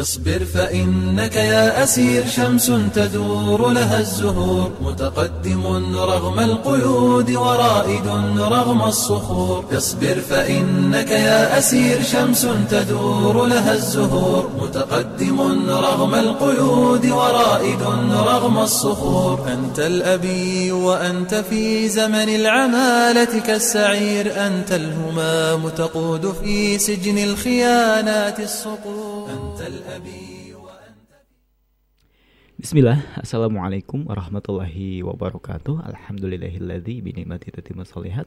[0.00, 8.06] اصبر فإنك يا أسير شمس تدور لها الزهور متقدم رغم القيود ورائد
[8.38, 9.64] رغم الصخور.
[9.76, 15.40] اصبر فإنك يا أسير شمس تدور لها الزهور متقدم
[15.70, 17.82] رغم القيود ورائد
[18.12, 19.46] رغم الصخور.
[19.52, 29.15] أنت الأبي وأنت في زمن العمالة كالسعير أنت الهمام تقود في سجن الخيانات الصقور.
[32.56, 35.86] Bismillah, Assalamualaikum warahmatullahi wabarakatuh.
[35.86, 38.26] Alhamdulillahilladzi binikmati tatimmu sholihat.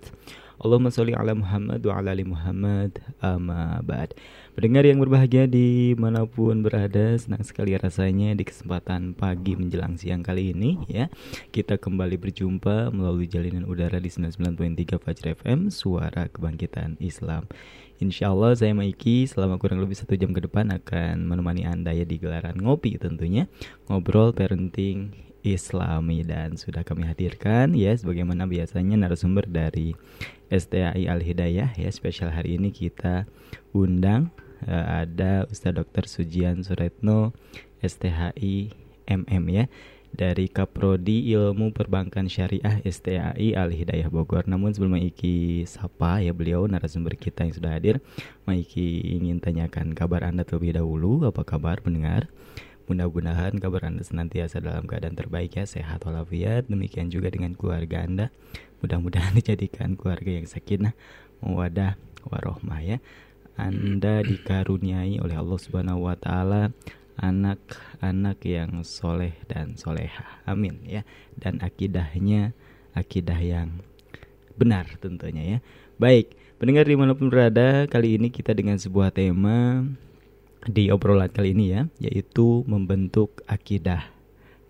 [0.62, 4.14] Allahumma sholli ala Muhammad wa ala ali Muhammad Amma ba'd.
[4.54, 10.22] Pendengar yang berbahagia di mana pun berada Senang sekali rasanya di kesempatan pagi menjelang siang
[10.22, 11.10] kali ini ya.
[11.50, 17.50] Kita kembali berjumpa melalui jalinan udara di 99.3 Fajr FM Suara Kebangkitan Islam
[18.00, 22.08] Insya Allah saya Maiki selama kurang lebih satu jam ke depan akan menemani Anda ya
[22.08, 23.52] di gelaran ngopi tentunya
[23.92, 25.12] Ngobrol parenting
[25.44, 30.00] Islami dan sudah kami hadirkan ya sebagaimana biasanya narasumber dari
[30.48, 33.28] STAI Al Hidayah ya spesial hari ini kita
[33.76, 34.32] undang
[34.64, 36.08] uh, ada Ustadz Dr.
[36.08, 37.36] Sujian Suretno
[37.84, 38.72] STHI
[39.12, 39.68] MM ya
[40.14, 44.50] dari Kaprodi Ilmu Perbankan Syariah STAI Al Hidayah Bogor.
[44.50, 48.02] Namun sebelum Maiki sapa ya beliau narasumber kita yang sudah hadir,
[48.50, 51.26] Maiki ingin tanyakan kabar Anda terlebih dahulu.
[51.30, 52.28] Apa kabar pendengar?
[52.90, 56.66] Mudah-mudahan kabar Anda senantiasa dalam keadaan terbaik ya, sehat walafiat.
[56.66, 58.34] Demikian juga dengan keluarga Anda.
[58.82, 60.98] Mudah-mudahan dijadikan keluarga yang sakinah,
[61.46, 62.98] mawadah, warohmah ya.
[63.60, 66.72] Anda dikaruniai oleh Allah Subhanahu wa taala
[67.20, 70.42] anak-anak yang soleh dan soleha.
[70.48, 71.04] Amin ya.
[71.36, 72.56] Dan akidahnya
[72.96, 73.84] akidah yang
[74.56, 75.60] benar tentunya ya.
[76.00, 79.84] Baik, pendengar di mana pun berada, kali ini kita dengan sebuah tema
[80.68, 84.19] di obrolan kali ini ya, yaitu membentuk akidah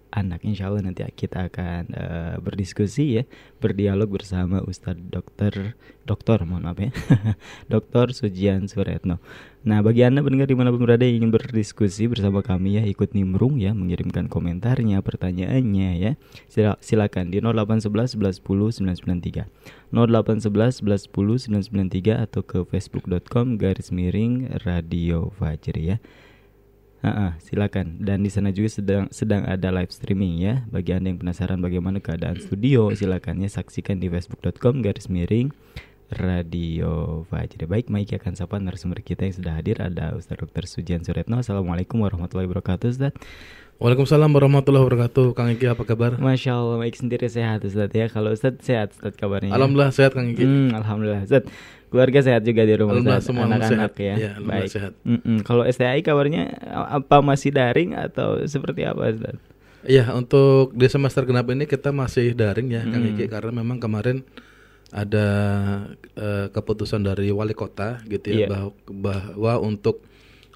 [0.09, 0.41] anak.
[0.45, 3.23] Insya Allah nanti kita akan uh, berdiskusi ya,
[3.61, 5.77] berdialog bersama Ustadz Dokter
[6.09, 6.89] Dokter, mohon maaf ya,
[7.73, 9.21] Dokter Sujian Suretno.
[9.61, 13.13] Nah, bagi anda pendengar di mana pun berada yang ingin berdiskusi bersama kami ya, ikut
[13.13, 16.11] nimrung ya, mengirimkan komentarnya, pertanyaannya ya,
[16.49, 19.45] Sila, silakan di 0811 11 10 993,
[19.93, 25.97] 0811 11 10 993 atau ke facebook.com garis miring radio fajri ya.
[26.99, 27.95] Uh, uh, silakan.
[28.03, 30.67] Dan di sana juga sedang sedang ada live streaming ya.
[30.67, 35.55] Bagi anda yang penasaran bagaimana keadaan studio silakan ya saksikan di facebook.com garis miring
[36.11, 37.69] radio Fajri.
[37.69, 39.79] Baik Maiki akan sapa narasumber kita yang sudah hadir.
[39.79, 40.65] Ada Ustaz Dr.
[40.67, 41.39] Sujian Suretno.
[41.39, 43.13] Assalamualaikum warahmatullahi wabarakatuh Ustaz.
[43.79, 45.39] Waalaikumsalam warahmatullahi wabarakatuh.
[45.39, 46.19] Kang Iki apa kabar?
[46.19, 48.11] Masya Allah Maiki sendiri sehat Ustaz ya.
[48.11, 50.43] Kalau Ustaz sehat Ustaz kabarnya Alhamdulillah sehat Kang Iki.
[50.43, 51.47] Hmm, Alhamdulillah Ustaz
[51.89, 54.15] keluarga sehat juga di rumah Ustaz anak-anak ya.
[54.15, 54.69] ya Baik.
[54.69, 54.93] Sehat.
[55.01, 55.37] Mm -mm.
[55.43, 59.37] Kalau STI kabarnya apa masih daring atau seperti apa Ustaz?
[59.83, 62.91] Iya, untuk di semester genap ini kita masih daring ya, mm.
[62.91, 64.27] Kang Iki karena memang kemarin
[64.89, 65.27] ada
[66.17, 68.49] uh, keputusan dari wali kota gitu ya yeah.
[68.49, 70.01] bahwa, bahwa untuk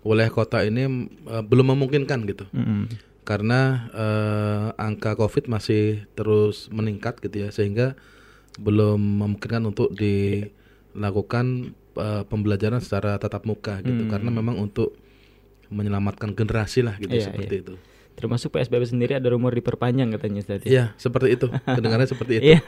[0.01, 2.45] wilayah kota ini uh, belum memungkinkan gitu.
[2.51, 2.83] Mm -hmm.
[3.23, 7.95] Karena uh, angka Covid masih terus meningkat gitu ya sehingga
[8.59, 10.43] belum memungkinkan untuk di
[10.93, 14.11] lakukan uh, pembelajaran secara tatap muka gitu hmm.
[14.13, 14.97] karena memang untuk
[15.73, 17.63] menyelamatkan generasi lah gitu iya, seperti iya.
[17.65, 17.75] itu.
[18.13, 20.69] Termasuk PSBB sendiri ada rumor diperpanjang katanya tadi.
[20.69, 21.49] Iya, seperti itu.
[21.77, 22.43] Kedengarannya seperti itu.
[22.53, 22.61] Iya.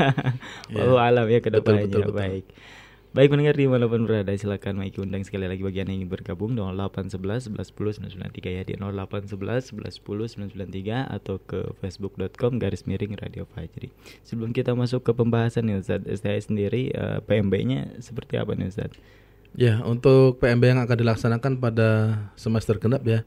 [0.74, 1.86] Walau alam ya ke depannya.
[1.86, 2.18] Betul, betul, betul.
[2.18, 2.46] Baik.
[3.16, 6.12] Baik pendengar di mana pun berada silakan Maiki undang sekali lagi bagi anda yang ingin
[6.12, 12.84] bergabung 0811 11 10 993 ya di 0811 11 10 993 atau ke facebook.com garis
[12.84, 13.96] miring Radio Fajri.
[14.28, 18.92] Sebelum kita masuk ke pembahasan nih Ustaz, saya sendiri uh, PMB-nya seperti apa nih Ustaz?
[19.56, 23.24] Ya, untuk PMB yang akan dilaksanakan pada semester genap ya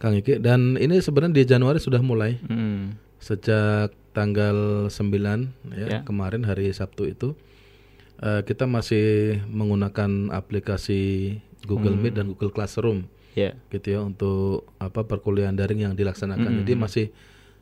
[0.00, 2.40] Kang Iki dan ini sebenarnya di Januari sudah mulai.
[2.48, 2.96] Hmm.
[3.20, 4.96] Sejak tanggal 9
[5.76, 7.36] ya, ya kemarin hari Sabtu itu
[8.20, 12.02] uh, kita masih menggunakan aplikasi Google hmm.
[12.04, 13.56] Meet dan Google Classroom, yeah.
[13.68, 16.48] gitu ya untuk apa perkuliahan daring yang dilaksanakan.
[16.48, 16.60] Hmm.
[16.64, 17.06] Jadi masih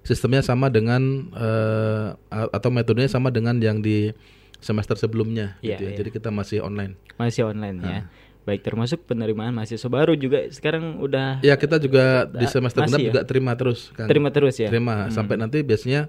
[0.06, 4.14] sistemnya sama dengan uh, atau metodenya sama dengan yang di
[4.62, 5.88] semester sebelumnya, yeah, gitu ya.
[5.94, 5.98] Yeah.
[6.02, 6.98] Jadi kita masih online.
[7.18, 7.90] Masih online nah.
[7.90, 8.02] ya.
[8.48, 11.44] Baik termasuk penerimaan mahasiswa baru juga sekarang udah.
[11.44, 13.06] Ya kita juga di semester genap ya?
[13.12, 14.08] juga terima terus kan.
[14.08, 14.72] Terima terus ya.
[14.72, 15.12] Terima hmm.
[15.12, 16.08] sampai nanti biasanya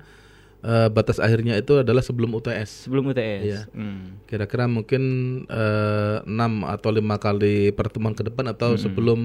[0.64, 2.88] uh, batas akhirnya itu adalah sebelum UTS.
[2.88, 3.44] Sebelum UTS.
[3.46, 3.62] Iya.
[3.72, 4.20] Hmm.
[4.28, 5.04] Kira-kira mungkin
[5.48, 6.24] uh,
[6.70, 8.82] atau lima kali pertemuan ke depan atau hmm.
[8.82, 9.20] sebelum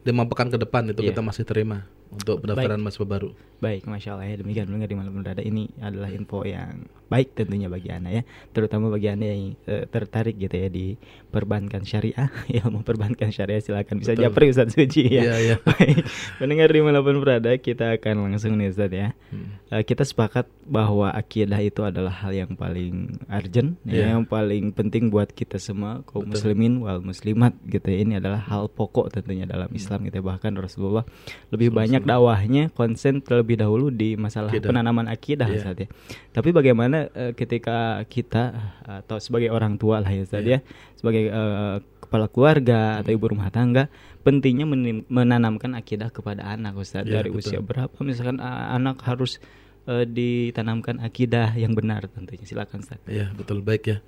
[0.00, 1.08] lima pekan ke depan itu yeah.
[1.12, 1.84] kita masih terima.
[2.10, 3.30] Untuk pendaftaran mahasiswa baru.
[3.60, 7.66] Baik, masya Allah ya demikian mendengar di malam berada ini adalah info yang baik tentunya
[7.66, 8.22] bagi anda ya,
[8.54, 10.94] terutama bagi anda yang uh, tertarik gitu ya di
[11.28, 15.28] perbankan syariah, ya mau perbankan syariah silakan bisa japri Ustaz Suci ya.
[15.28, 15.56] Iya, iya.
[15.66, 16.06] baik,
[16.40, 19.12] mendengar di malam berada kita akan langsung nih Ustaz ya.
[19.28, 19.60] Hmm.
[19.68, 23.92] Uh, kita sepakat bahwa akidah itu adalah hal yang paling urgent, yeah.
[23.92, 24.06] ya, iya.
[24.16, 26.32] yang paling penting buat kita semua kaum Betul.
[26.32, 27.98] muslimin wal muslimat gitu ya.
[28.08, 30.24] Ini adalah hal pokok tentunya dalam Islam gitu ya.
[30.24, 31.04] Bahkan Rasulullah
[31.52, 34.68] lebih banyak dakwahnya konsen terlebih dahulu di masalah akidah.
[34.70, 35.58] penanaman akidah yeah.
[35.60, 35.88] Ustaz ya.
[36.32, 38.54] Tapi bagaimana uh, ketika kita
[38.84, 40.60] atau sebagai orang tua lah ya Ustaz yeah.
[40.60, 43.86] ya, sebagai uh, kepala keluarga atau ibu rumah tangga
[44.26, 44.68] pentingnya
[45.08, 47.56] menanamkan akidah kepada anak Ustaz yeah, dari betul.
[47.56, 49.40] usia berapa misalkan uh, anak harus
[49.88, 52.44] uh, ditanamkan akidah yang benar tentunya.
[52.44, 53.00] Silakan Ustaz.
[53.08, 53.98] Iya, yeah, betul baik ya.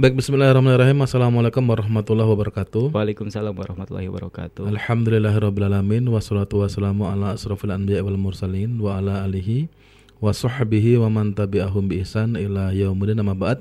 [0.00, 1.04] Baik, bismillahirrahmanirrahim.
[1.04, 2.88] Assalamualaikum warahmatullahi wabarakatuh.
[2.96, 4.64] Waalaikumsalam warahmatullahi wabarakatuh.
[4.64, 6.08] Alhamdulillahirrahmanirrahim.
[6.08, 9.68] Wassalatu wassalamu ala asrafil anbiya wal mursalin wa ala alihi
[10.16, 13.60] wa sahbihi wa man tabi'ahum bi ihsan ila yaumudin amma ba'd.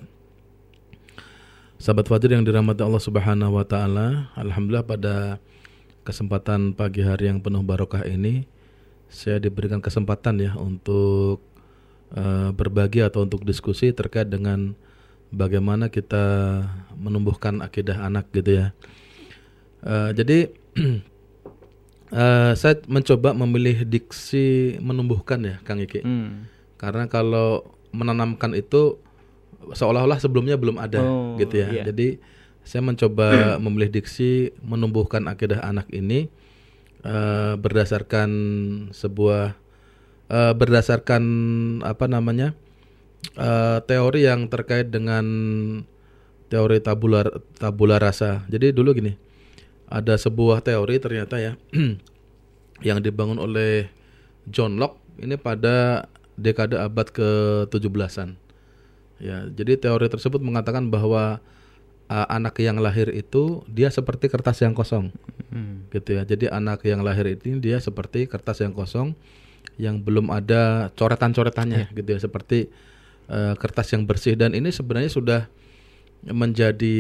[1.75, 5.43] Sahabat Fajr yang dirahmati Allah Subhanahu wa taala, alhamdulillah pada
[6.07, 8.47] kesempatan pagi hari yang penuh barokah ini
[9.11, 11.43] saya diberikan kesempatan ya untuk
[12.15, 14.79] uh, berbagi atau untuk diskusi terkait dengan
[15.29, 16.25] bagaimana kita
[16.97, 18.67] menumbuhkan akidah anak gitu ya.
[19.79, 20.51] Uh, jadi
[22.13, 26.01] uh, saya mencoba memilih diksi menumbuhkan ya, Kang Iki.
[26.03, 26.49] Hmm.
[26.75, 27.63] Karena kalau
[27.95, 28.99] menanamkan itu
[29.73, 31.67] seolah-olah sebelumnya belum ada oh, gitu ya.
[31.71, 31.83] Iya.
[31.91, 32.19] Jadi
[32.65, 33.27] saya mencoba
[33.63, 36.29] memilih diksi menumbuhkan akidah anak ini
[37.05, 38.29] uh, berdasarkan
[38.91, 39.55] sebuah
[40.31, 41.23] uh, berdasarkan
[41.83, 42.55] apa namanya?
[43.35, 45.25] Uh, teori yang terkait dengan
[46.49, 47.25] teori tabula
[47.57, 48.43] tabula rasa.
[48.49, 49.13] Jadi dulu gini,
[49.87, 51.53] ada sebuah teori ternyata ya
[52.87, 53.89] yang dibangun oleh
[54.49, 56.07] John Locke ini pada
[56.39, 58.39] dekade abad ke-17-an.
[59.19, 61.43] Ya, jadi teori tersebut mengatakan bahwa
[62.07, 65.11] uh, anak yang lahir itu dia seperti kertas yang kosong.
[65.51, 65.85] Hmm.
[65.91, 66.23] Gitu ya.
[66.23, 69.13] Jadi anak yang lahir itu dia seperti kertas yang kosong
[69.79, 71.95] yang belum ada coretan-coretannya yeah.
[71.95, 72.71] gitu ya seperti
[73.29, 74.33] uh, kertas yang bersih.
[74.35, 75.41] Dan ini sebenarnya sudah
[76.19, 76.97] menjadi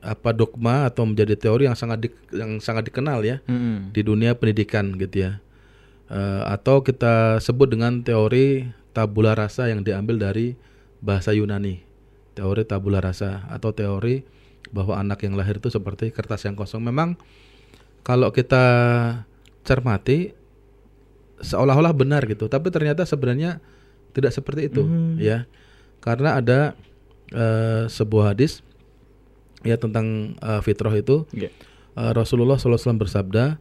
[0.00, 3.92] apa dogma atau menjadi teori yang sangat di, yang sangat dikenal ya hmm.
[3.92, 5.32] di dunia pendidikan gitu ya.
[6.08, 8.64] Uh, atau kita sebut dengan teori
[8.96, 10.56] tabula rasa yang diambil dari
[11.04, 11.84] bahasa Yunani.
[12.32, 14.24] Teori tabula rasa atau teori
[14.72, 16.80] bahwa anak yang lahir itu seperti kertas yang kosong.
[16.80, 17.20] Memang
[18.00, 18.64] kalau kita
[19.68, 20.32] cermati
[21.44, 22.48] seolah-olah benar gitu.
[22.48, 23.60] Tapi ternyata sebenarnya
[24.18, 25.22] tidak seperti itu hmm.
[25.22, 25.46] ya.
[26.02, 26.74] Karena ada
[27.30, 28.66] uh, sebuah hadis
[29.62, 31.50] ya tentang uh, fitrah itu yeah.
[31.98, 33.58] uh, Rasulullah SAW bersabda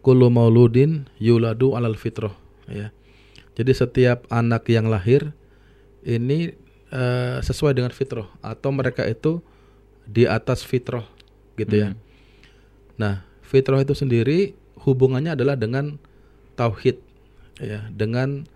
[0.00, 2.32] kullu mauludin yuladu alal fitrah
[2.68, 2.88] ya.
[3.56, 5.36] Jadi setiap anak yang lahir
[6.00, 6.56] ini
[6.94, 9.44] uh, sesuai dengan fitrah atau mereka itu
[10.08, 11.04] di atas fitrah
[11.60, 11.92] gitu ya.
[11.92, 11.96] hmm.
[11.96, 12.08] ya.
[13.00, 13.14] Nah,
[13.44, 15.96] fitrah itu sendiri hubungannya adalah dengan
[16.56, 17.00] tauhid
[17.60, 18.48] ya, dengan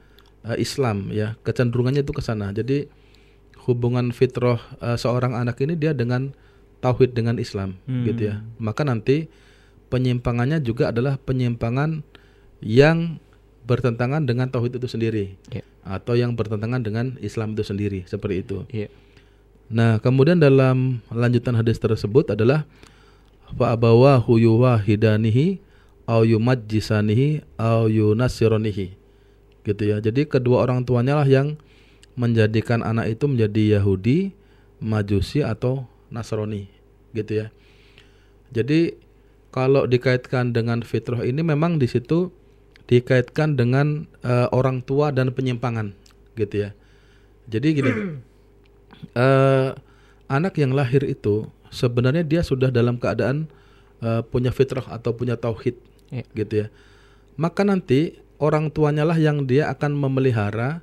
[0.44, 2.86] uh, Islam ya kecenderungannya itu ke sana jadi
[3.64, 6.36] hubungan fitrah uh, seorang anak ini dia dengan
[6.84, 8.04] tauhid dengan Islam hmm.
[8.12, 9.32] gitu ya maka nanti
[9.88, 12.04] penyimpangannya juga adalah penyimpangan
[12.60, 13.20] yang
[13.64, 15.64] bertentangan dengan tauhid itu sendiri yeah.
[15.88, 18.92] atau yang bertentangan dengan Islam itu sendiri seperti itu yeah.
[19.72, 22.68] nah kemudian dalam lanjutan hadis tersebut adalah
[23.56, 25.64] fa abawahu yuwahidanihi
[26.04, 29.03] au yumajjisanihi au yunasironihi
[29.64, 29.98] gitu ya.
[29.98, 31.56] Jadi kedua orang tuanya lah yang
[32.14, 34.30] menjadikan anak itu menjadi Yahudi,
[34.78, 36.68] Majusi atau Nasrani
[37.16, 37.46] gitu ya.
[38.54, 38.94] Jadi
[39.54, 42.30] kalau dikaitkan dengan fitrah ini memang di situ
[42.90, 45.96] dikaitkan dengan uh, orang tua dan penyimpangan
[46.36, 46.70] gitu ya.
[47.48, 47.92] Jadi gini,
[49.16, 49.72] uh,
[50.36, 53.48] anak yang lahir itu sebenarnya dia sudah dalam keadaan
[54.04, 55.78] uh, punya fitrah atau punya tauhid
[56.12, 56.24] ya.
[56.36, 56.66] gitu ya.
[57.34, 60.82] Maka nanti orang tuanya lah yang dia akan memelihara,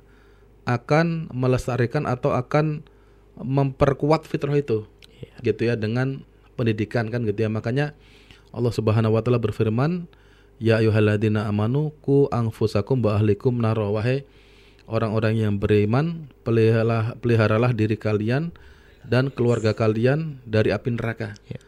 [0.64, 2.86] akan melestarikan atau akan
[3.38, 4.86] memperkuat fitrah itu.
[5.18, 5.52] Yeah.
[5.52, 7.50] Gitu ya dengan pendidikan kan gitu ya.
[7.50, 7.96] Makanya
[8.52, 10.06] Allah Subhanahu wa taala berfirman,
[10.60, 14.28] "Ya ayyuhalladzina amanu ku anfusakum wa ahlikum naro." Wahai
[14.86, 18.52] orang-orang yang beriman, peliharalah, peliharalah diri kalian
[19.02, 21.34] dan keluarga kalian dari api neraka.
[21.48, 21.62] Yeah.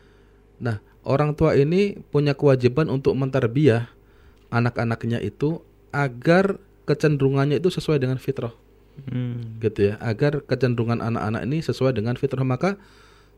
[0.62, 3.90] Nah, orang tua ini punya kewajiban untuk mentarbiyah
[4.54, 6.58] anak-anaknya itu agar
[6.90, 8.52] kecenderungannya itu sesuai dengan fitrah.
[9.06, 9.58] Hmm.
[9.62, 12.74] Gitu ya, agar kecenderungan anak-anak ini sesuai dengan fitrah maka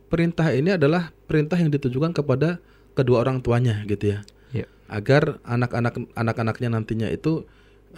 [0.09, 2.61] perintah ini adalah perintah yang ditujukan kepada
[2.97, 4.21] kedua orang tuanya gitu ya.
[4.55, 4.71] Yeah.
[4.87, 7.45] agar anak-anak anak-anaknya nantinya itu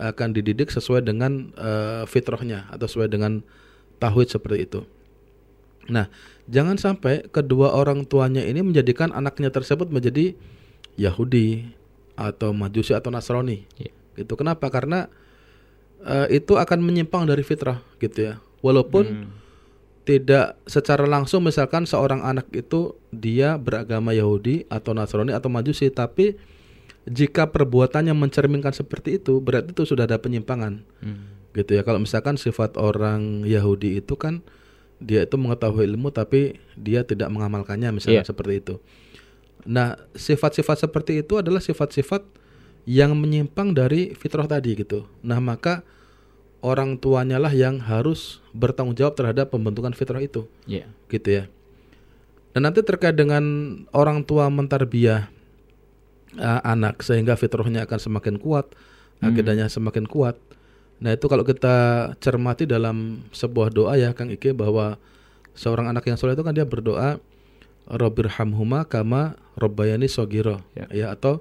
[0.01, 3.45] akan dididik sesuai dengan uh, fitrahnya atau sesuai dengan
[4.01, 4.81] tauhid seperti itu.
[5.93, 6.09] Nah,
[6.47, 10.37] jangan sampai kedua orang tuanya ini menjadikan anaknya tersebut menjadi
[10.97, 11.69] Yahudi
[12.15, 13.69] atau Majusi atau Nasrani.
[13.77, 13.98] Yeah.
[14.19, 14.35] Gitu.
[14.35, 14.67] Kenapa?
[14.69, 15.07] Karena
[16.03, 18.35] uh, itu akan menyimpang dari fitrah gitu ya.
[18.59, 19.29] Walaupun hmm.
[20.03, 26.35] tidak secara langsung misalkan seorang anak itu dia beragama Yahudi atau Nasrani atau Majusi tapi
[27.09, 31.55] jika perbuatannya mencerminkan seperti itu berarti itu sudah ada penyimpangan hmm.
[31.57, 34.45] gitu ya kalau misalkan sifat orang Yahudi itu kan
[34.99, 38.29] dia itu mengetahui ilmu tapi dia tidak mengamalkannya misalnya yeah.
[38.29, 38.75] seperti itu
[39.65, 42.23] nah sifat-sifat seperti itu adalah sifat-sifat
[42.85, 45.83] yang menyimpang dari fitrah tadi gitu nah maka
[46.63, 50.91] orang tuanya lah yang harus bertanggung jawab terhadap pembentukan fitrah itu yeah.
[51.09, 51.45] gitu ya
[52.59, 53.45] dan nanti terkait dengan
[53.95, 55.31] orang tua mentarbiah
[56.37, 58.73] uh, anak sehingga fitrahnya akan semakin kuat,
[59.21, 59.31] hmm.
[59.31, 60.37] akidahnya semakin kuat.
[60.99, 64.99] Nah, itu kalau kita cermati dalam sebuah doa ya Kang Ike bahwa
[65.55, 67.23] seorang anak yang soleh itu kan dia berdoa
[67.89, 70.91] Robbirhamhuma kama robbayani sogiro ya.
[70.91, 71.41] ya atau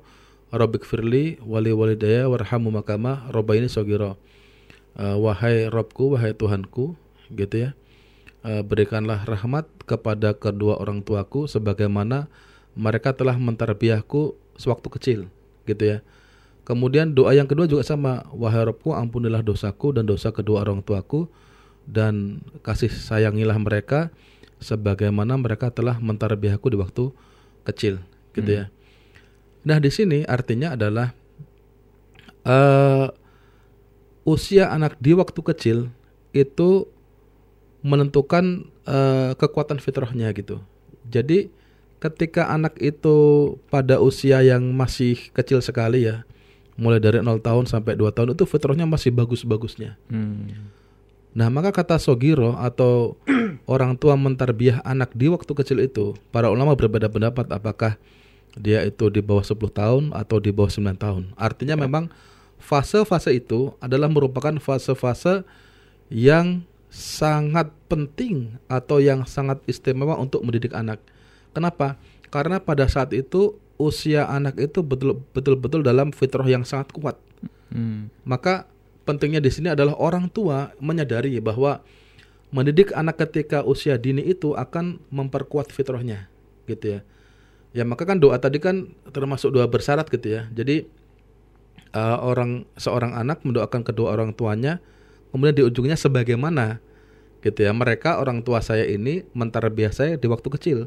[0.54, 4.16] Robbik firli wali walidaya warhamhuma kama robbayani sogiro
[4.96, 6.96] uh, wahai Robku wahai Tuhanku
[7.36, 7.70] gitu ya
[8.48, 12.32] uh, berikanlah rahmat kepada kedua orang tuaku sebagaimana
[12.78, 15.20] mereka telah mentarbiahku sewaktu kecil
[15.66, 15.98] gitu ya.
[16.68, 21.32] Kemudian doa yang kedua juga sama, wahai Rabbku ampunilah dosaku dan dosa kedua orang tuaku
[21.88, 24.12] dan kasih sayangilah mereka
[24.60, 27.16] sebagaimana mereka telah mentarbiahku di waktu
[27.64, 28.04] kecil
[28.36, 28.60] gitu hmm.
[28.60, 28.64] ya.
[29.68, 31.12] Nah, di sini artinya adalah
[32.48, 33.12] uh,
[34.24, 35.92] usia anak di waktu kecil
[36.32, 36.88] itu
[37.84, 40.64] menentukan uh, kekuatan fitrahnya gitu.
[41.12, 41.52] Jadi
[42.00, 46.24] ketika anak itu pada usia yang masih kecil sekali ya,
[46.80, 50.00] mulai dari 0 tahun sampai 2 tahun itu fitrahnya masih bagus-bagusnya.
[50.08, 50.72] Hmm.
[51.36, 53.20] Nah, maka kata Sogiro atau
[53.68, 58.00] orang tua mentarbiah anak di waktu kecil itu, para ulama berbeda pendapat apakah
[58.58, 61.24] dia itu di bawah 10 tahun atau di bawah 9 tahun.
[61.38, 61.82] Artinya ya.
[61.86, 62.10] memang
[62.58, 65.46] fase-fase itu adalah merupakan fase-fase
[66.10, 70.98] yang sangat penting atau yang sangat istimewa untuk mendidik anak.
[71.54, 72.00] Kenapa?
[72.34, 74.82] Karena pada saat itu usia anak itu
[75.32, 77.16] betul-betul dalam fitrah yang sangat kuat.
[77.70, 78.10] Hmm.
[78.26, 78.66] Maka
[79.06, 81.80] pentingnya di sini adalah orang tua menyadari bahwa
[82.50, 86.32] mendidik anak ketika usia dini itu akan memperkuat fitrahnya,
[86.66, 87.02] gitu ya.
[87.76, 90.48] Ya maka kan doa tadi kan termasuk doa bersyarat gitu ya.
[90.52, 90.88] Jadi
[91.96, 94.80] uh, orang seorang anak mendoakan kedua orang tuanya,
[95.32, 96.80] kemudian di ujungnya sebagaimana
[97.44, 97.72] gitu ya.
[97.76, 100.80] Mereka orang tua saya ini mentarbiah saya di waktu kecil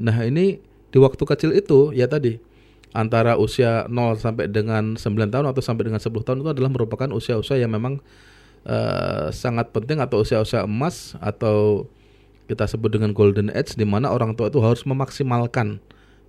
[0.00, 0.58] Nah, ini
[0.92, 2.40] di waktu kecil itu ya tadi
[2.92, 7.08] antara usia 0 sampai dengan 9 tahun atau sampai dengan 10 tahun itu adalah merupakan
[7.08, 8.04] usia-usia yang memang
[8.68, 11.88] uh, sangat penting atau usia-usia emas atau
[12.50, 15.80] kita sebut dengan golden age di mana orang tua itu harus memaksimalkan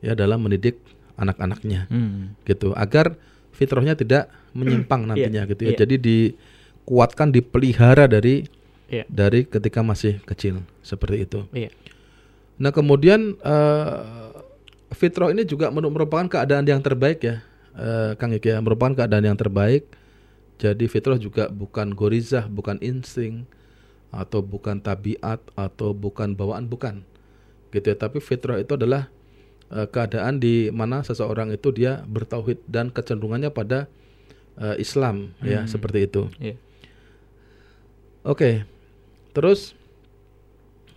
[0.03, 0.77] ya dalam mendidik
[1.15, 2.43] anak-anaknya hmm.
[2.43, 3.15] gitu agar
[3.55, 5.69] fitrahnya tidak menyimpang nantinya yeah, gitu ya.
[5.71, 5.79] Yeah.
[5.85, 8.43] Jadi dikuatkan dipelihara dari
[8.91, 9.07] yeah.
[9.07, 11.47] dari ketika masih kecil seperti itu.
[11.55, 11.71] Yeah.
[12.59, 14.43] Nah kemudian uh,
[14.93, 17.35] fitrah ini juga merupakan keadaan yang terbaik ya,
[17.73, 19.89] uh, Kang Iki ya, merupakan keadaan yang terbaik.
[20.61, 23.43] Jadi fitrah juga bukan gorizah, bukan insting,
[24.13, 27.01] atau bukan tabiat, atau bukan bawaan, bukan.
[27.73, 27.97] Gitu ya.
[27.97, 29.09] Tapi fitrah itu adalah
[29.73, 33.89] uh, keadaan di mana seseorang itu dia bertauhid dan kecenderungannya pada
[34.61, 35.49] uh, Islam ya, hmm.
[35.49, 36.29] ya, seperti itu.
[36.37, 36.57] Yeah.
[38.23, 38.55] Oke, okay.
[39.35, 39.75] terus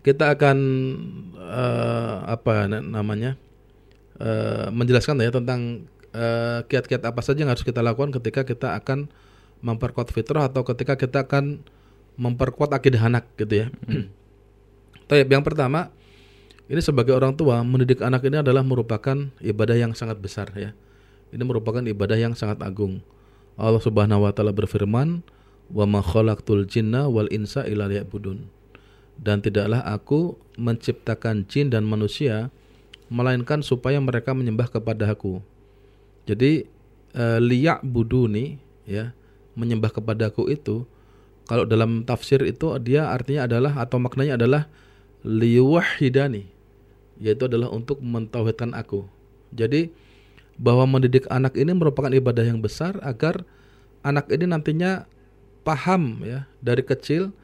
[0.07, 0.59] kita akan
[1.35, 3.35] uh, apa namanya
[4.23, 9.11] uh, menjelaskan ya tentang uh, kiat-kiat apa saja yang harus kita lakukan ketika kita akan
[9.67, 11.65] memperkuat fitrah atau ketika kita akan
[12.15, 13.75] memperkuat akidah anak gitu ya.
[13.91, 14.07] Hmm.
[15.11, 15.91] Tapi yang pertama
[16.67, 20.75] ini sebagai orang tua mendidik anak ini adalah merupakan ibadah yang sangat besar ya.
[21.31, 23.03] Ini merupakan ibadah yang sangat agung.
[23.59, 25.23] Allah Subhanahu wa taala berfirman,
[25.71, 28.57] "Wa ma khalaqtul jinna wal insa illa liya'budun."
[29.21, 32.53] dan tidaklah aku menciptakan jin dan manusia
[33.09, 35.41] melainkan supaya mereka menyembah kepada aku.
[36.27, 36.67] Jadi
[37.15, 39.15] e, liyak buduni ya
[39.57, 40.85] menyembah kepada aku itu
[41.47, 44.63] kalau dalam tafsir itu dia artinya adalah atau maknanya adalah
[45.23, 46.51] liwahidani
[47.21, 49.07] yaitu adalah untuk mentauhidkan aku.
[49.55, 49.93] Jadi
[50.57, 53.45] bahwa mendidik anak ini merupakan ibadah yang besar agar
[54.01, 55.05] anak ini nantinya
[55.67, 57.35] paham ya dari kecil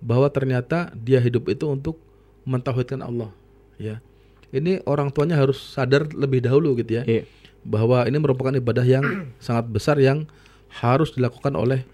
[0.00, 2.00] bahwa ternyata dia hidup itu untuk
[2.48, 3.28] mentauhidkan Allah
[3.76, 4.00] ya
[4.54, 7.24] ini orang tuanya harus sadar lebih dahulu gitu ya yeah.
[7.66, 9.04] bahwa ini merupakan ibadah yang
[9.44, 10.24] sangat besar yang
[10.72, 11.84] harus dilakukan oleh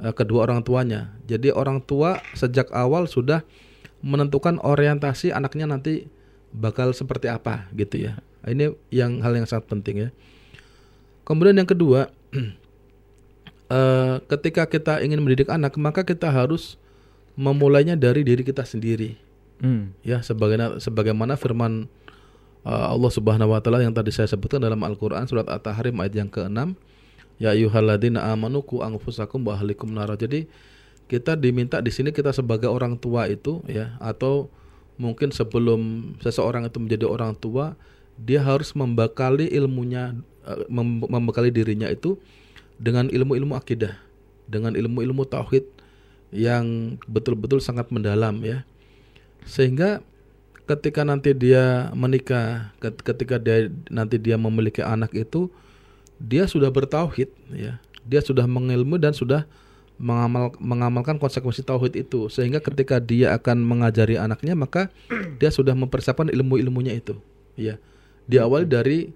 [0.00, 1.12] uh, kedua orang tuanya.
[1.24, 3.40] Jadi orang tua sejak awal sudah
[4.04, 6.06] menentukan orientasi anaknya nanti
[6.54, 8.18] bakal seperti apa gitu ya.
[8.46, 10.08] Ini yang hal yang sangat penting ya.
[11.26, 12.14] Kemudian yang kedua,
[13.70, 16.78] uh, ketika kita ingin mendidik anak, maka kita harus
[17.34, 19.18] memulainya dari diri kita sendiri.
[19.58, 19.90] Hmm.
[20.06, 21.90] Ya, sebagaimana sebagaimana firman
[22.62, 26.30] uh, Allah Subhanahu wa taala yang tadi saya sebutkan dalam Al-Qur'an surat At-Tahrim ayat yang
[26.30, 26.76] ke-6,
[27.42, 30.12] ya ayyuhalladzina amanu qu anfusakum wa ahlikum nar.
[30.14, 30.46] Jadi
[31.06, 34.50] kita diminta di sini kita sebagai orang tua itu ya atau
[34.96, 37.76] mungkin sebelum seseorang itu menjadi orang tua
[38.16, 40.16] dia harus membekali ilmunya
[40.48, 40.64] eh,
[41.08, 42.16] membekali dirinya itu
[42.76, 43.96] dengan ilmu-ilmu akidah,
[44.48, 45.64] dengan ilmu-ilmu tauhid
[46.32, 48.64] yang betul-betul sangat mendalam ya.
[49.44, 50.02] Sehingga
[50.66, 55.48] ketika nanti dia menikah, ketika dia nanti dia memiliki anak itu
[56.20, 57.80] dia sudah bertauhid ya.
[58.06, 59.44] Dia sudah mengilmu dan sudah
[59.96, 64.92] mengamal, mengamalkan konsekuensi tauhid itu sehingga ketika dia akan mengajari anaknya maka
[65.40, 67.16] dia sudah mempersiapkan ilmu-ilmunya itu
[67.56, 67.80] ya
[68.28, 69.08] diawali dari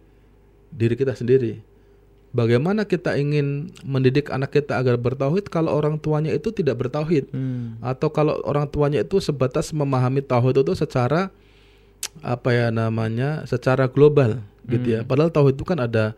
[0.71, 1.61] diri kita sendiri.
[2.31, 7.83] Bagaimana kita ingin mendidik anak kita agar bertauhid kalau orang tuanya itu tidak bertauhid hmm.
[7.83, 11.35] atau kalau orang tuanya itu sebatas memahami tauhid itu secara
[12.23, 14.71] apa ya namanya secara global hmm.
[14.71, 15.01] gitu ya.
[15.03, 15.11] Hmm.
[15.11, 16.15] Padahal tauhid itu kan ada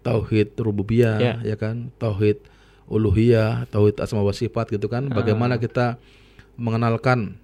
[0.00, 1.36] tauhid rububiyah yeah.
[1.44, 2.40] ya kan, tauhid
[2.90, 5.10] uluhiyah, tauhid asma wa sifat gitu kan.
[5.10, 5.60] Bagaimana uh.
[5.60, 6.00] kita
[6.56, 7.38] mengenalkan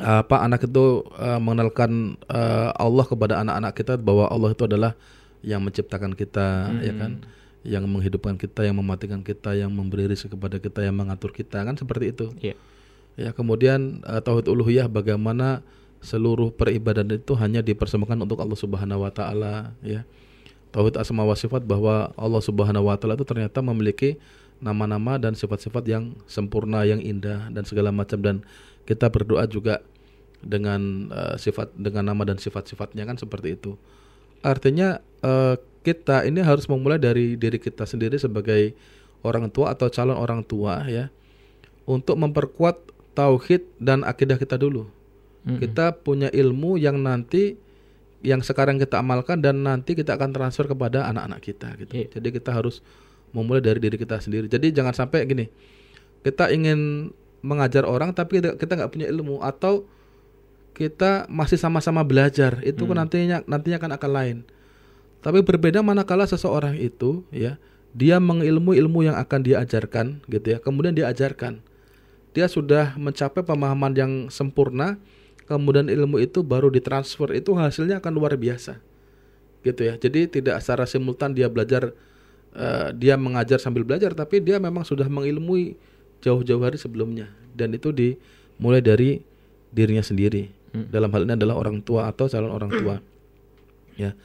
[0.00, 4.96] apa anak itu uh, mengenalkan uh, Allah kepada anak-anak kita bahwa Allah itu adalah
[5.44, 6.80] yang menciptakan kita hmm.
[6.80, 7.12] ya kan
[7.62, 11.76] yang menghidupkan kita yang mematikan kita yang memberi rezeki kepada kita yang mengatur kita kan
[11.76, 12.56] seperti itu yeah.
[13.20, 15.60] ya kemudian uh, tauhid uluhiyah bagaimana
[16.02, 20.08] seluruh peribadahan itu hanya dipersembahkan untuk Allah Subhanahu wa taala ya
[20.72, 24.16] tauhid asma wa sifat bahwa Allah Subhanahu wa taala itu ternyata memiliki
[24.62, 28.46] nama-nama dan sifat-sifat yang sempurna yang indah dan segala macam dan
[28.86, 29.82] kita berdoa juga
[30.42, 33.74] dengan uh, sifat dengan nama dan sifat-sifatnya kan seperti itu.
[34.42, 38.74] Artinya uh, kita ini harus memulai dari diri kita sendiri sebagai
[39.26, 41.10] orang tua atau calon orang tua ya
[41.86, 42.78] untuk memperkuat
[43.18, 44.86] tauhid dan akidah kita dulu.
[45.42, 45.58] Mm-hmm.
[45.58, 47.58] Kita punya ilmu yang nanti
[48.22, 52.06] yang sekarang kita amalkan dan nanti kita akan transfer kepada anak-anak kita gitu.
[52.06, 52.10] Yeah.
[52.14, 52.78] Jadi kita harus
[53.32, 54.46] memulai dari diri kita sendiri.
[54.46, 55.48] Jadi jangan sampai gini.
[56.22, 57.10] Kita ingin
[57.42, 59.84] mengajar orang tapi kita nggak punya ilmu atau
[60.72, 62.94] kita masih sama-sama belajar itu hmm.
[62.96, 64.36] nantinya nantinya kan akan lain
[65.20, 67.58] tapi berbeda manakala seseorang itu ya
[67.92, 71.60] dia mengilmu ilmu yang akan diajarkan gitu ya kemudian diajarkan
[72.32, 74.96] dia sudah mencapai pemahaman yang sempurna
[75.44, 78.80] kemudian ilmu itu baru ditransfer itu hasilnya akan luar biasa
[79.66, 81.92] gitu ya jadi tidak secara simultan dia belajar
[82.56, 85.76] uh, dia mengajar sambil belajar tapi dia memang sudah mengilmui
[86.22, 87.28] jauh-jauh hari sebelumnya.
[87.52, 89.20] Dan itu dimulai dari
[89.72, 90.62] dirinya sendiri.
[90.72, 90.88] Hmm.
[90.88, 92.96] dalam hal ini adalah orang tua atau calon orang tua.
[93.92, 94.16] Ya.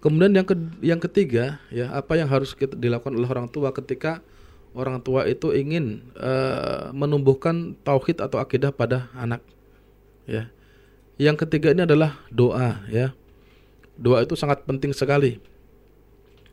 [0.00, 4.24] Kemudian yang ke, yang ketiga ya apa yang harus kita, dilakukan oleh orang tua ketika
[4.72, 9.44] orang tua itu ingin uh, menumbuhkan tauhid atau akidah pada anak.
[10.24, 10.48] Ya.
[11.20, 13.12] Yang ketiga ini adalah doa ya.
[14.00, 15.40] Doa itu sangat penting sekali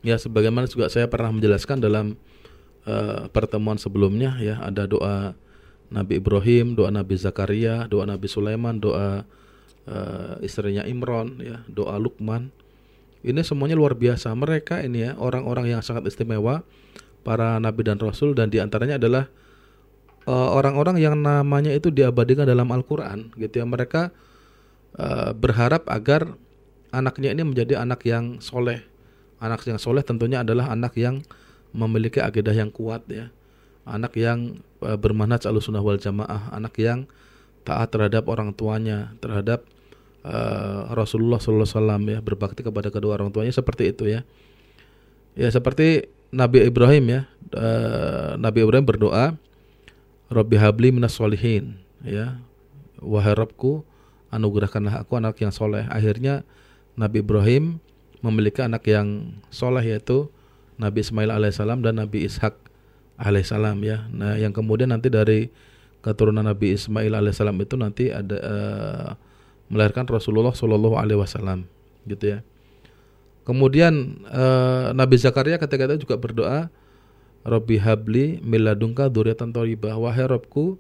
[0.04, 2.20] ya sebagaimana juga saya pernah menjelaskan dalam
[2.86, 5.34] uh, pertemuan sebelumnya ya ada doa
[5.94, 9.30] Nabi Ibrahim, doa Nabi Zakaria, doa Nabi Sulaiman, doa
[9.86, 12.50] uh, istrinya Imron, ya, doa Lukman.
[13.24, 14.34] Ini semuanya luar biasa.
[14.34, 16.66] Mereka ini ya orang-orang yang sangat istimewa,
[17.24, 19.32] para nabi dan rasul dan di antaranya adalah
[20.28, 23.66] eh, orang-orang uh, yang namanya itu diabadikan dalam Al-Quran, gitu ya.
[23.70, 24.12] Mereka
[25.00, 26.36] uh, berharap agar
[26.92, 28.84] anaknya ini menjadi anak yang soleh.
[29.44, 31.20] Anak yang soleh tentunya adalah anak yang
[31.76, 33.28] memiliki akidah yang kuat ya.
[33.84, 37.04] Anak yang uh, bermanhaj sunnah wal jamaah, anak yang
[37.68, 39.68] taat terhadap orang tuanya, terhadap
[40.24, 41.68] uh, Rasulullah SAW
[42.08, 44.24] ya, berbakti kepada kedua orang tuanya seperti itu ya.
[45.36, 49.36] Ya seperti Nabi Ibrahim ya, uh, Nabi Ibrahim berdoa,
[50.32, 52.40] Robbi habli minas solihin ya,
[53.04, 53.84] wahai Rabbku
[54.34, 55.86] anugerahkanlah aku anak yang soleh.
[55.92, 56.42] Akhirnya
[56.98, 57.84] Nabi Ibrahim
[58.24, 60.32] memiliki anak yang soleh yaitu
[60.80, 62.56] Nabi Ismail alaihissalam dan Nabi Ishak
[63.20, 64.08] alaihissalam ya.
[64.10, 65.52] Nah, yang kemudian nanti dari
[66.00, 69.10] keturunan Nabi Ismail alaihissalam itu nanti ada uh,
[69.68, 71.68] melahirkan Rasulullah Shallallahu alaihi wasallam
[72.08, 72.40] gitu ya.
[73.44, 76.72] Kemudian uh, Nabi Zakaria ketika itu juga berdoa,
[77.44, 80.00] Robbi habli miladungka dzurriatan thayyibah.
[80.00, 80.80] Wahai Robku,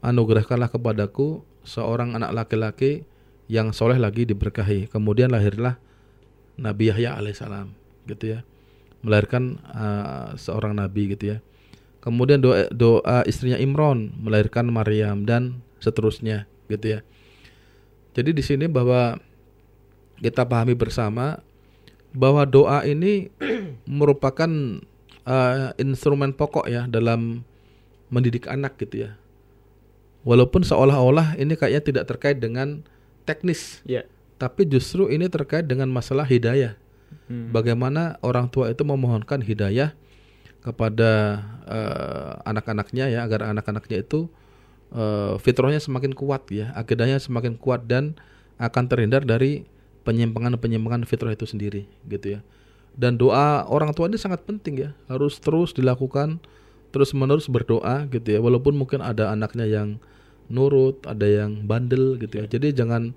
[0.00, 3.04] anugerahkanlah kepadaku seorang anak laki-laki
[3.44, 4.88] yang soleh lagi diberkahi.
[4.88, 5.76] Kemudian lahirlah
[6.58, 7.72] Nabi Yahya alaihissalam
[8.08, 8.40] gitu ya.
[9.02, 11.38] Melahirkan uh, seorang nabi gitu ya.
[12.02, 17.00] Kemudian doa, doa istrinya Imron melahirkan Maryam dan seterusnya gitu ya.
[18.12, 19.18] Jadi di sini bahwa
[20.22, 21.42] kita pahami bersama
[22.14, 23.32] bahwa doa ini
[23.88, 24.50] merupakan
[25.26, 27.42] uh, instrumen pokok ya dalam
[28.12, 29.10] mendidik anak gitu ya.
[30.22, 32.86] Walaupun seolah-olah ini kayaknya tidak terkait dengan
[33.26, 34.06] teknis, yeah.
[34.42, 36.74] Tapi justru ini terkait dengan masalah hidayah.
[37.30, 37.54] Hmm.
[37.54, 39.94] Bagaimana orang tua itu memohonkan hidayah
[40.66, 41.38] kepada
[41.70, 44.26] uh, anak-anaknya ya agar anak-anaknya itu
[44.90, 48.18] uh, fitrahnya semakin kuat ya, akidahnya semakin kuat dan
[48.58, 49.62] akan terhindar dari
[50.02, 52.40] penyimpangan-penyimpangan fitrah itu sendiri gitu ya.
[52.98, 56.42] Dan doa orang tua ini sangat penting ya, harus terus dilakukan
[56.90, 58.42] terus-menerus berdoa gitu ya.
[58.42, 60.02] Walaupun mungkin ada anaknya yang
[60.50, 62.44] nurut, ada yang bandel gitu ya.
[62.50, 63.14] Jadi jangan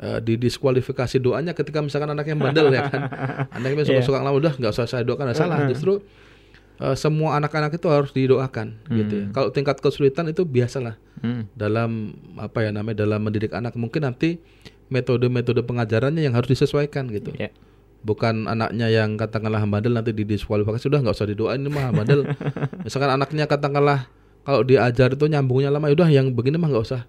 [0.00, 3.08] uh, didiskualifikasi doanya ketika misalkan anaknya bandel ya kan.
[3.56, 4.32] Anaknya suka-suka yeah.
[4.32, 5.64] udah nggak usah saya doakan, salah.
[5.68, 6.04] Justru
[6.80, 8.96] uh, semua anak-anak itu harus didoakan hmm.
[8.96, 9.24] gitu ya.
[9.28, 9.32] Hmm.
[9.32, 11.52] Kalau tingkat kesulitan itu biasalah hmm.
[11.56, 14.40] dalam apa ya namanya dalam mendidik anak mungkin nanti
[14.86, 17.34] metode-metode pengajarannya yang harus disesuaikan gitu.
[17.36, 17.52] Yeah.
[18.06, 22.22] Bukan anaknya yang katakanlah bandel nanti didiskualifikasi sudah nggak usah didoain ini mah bandel.
[22.86, 24.06] Misalkan anaknya katakanlah
[24.46, 27.02] kalau diajar itu nyambungnya lama udah yang begini mah nggak usah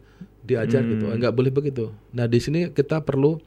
[0.45, 1.06] diajar gitu.
[1.06, 1.13] hmm.
[1.13, 3.39] gitu nggak boleh begitu nah di sini kita perlu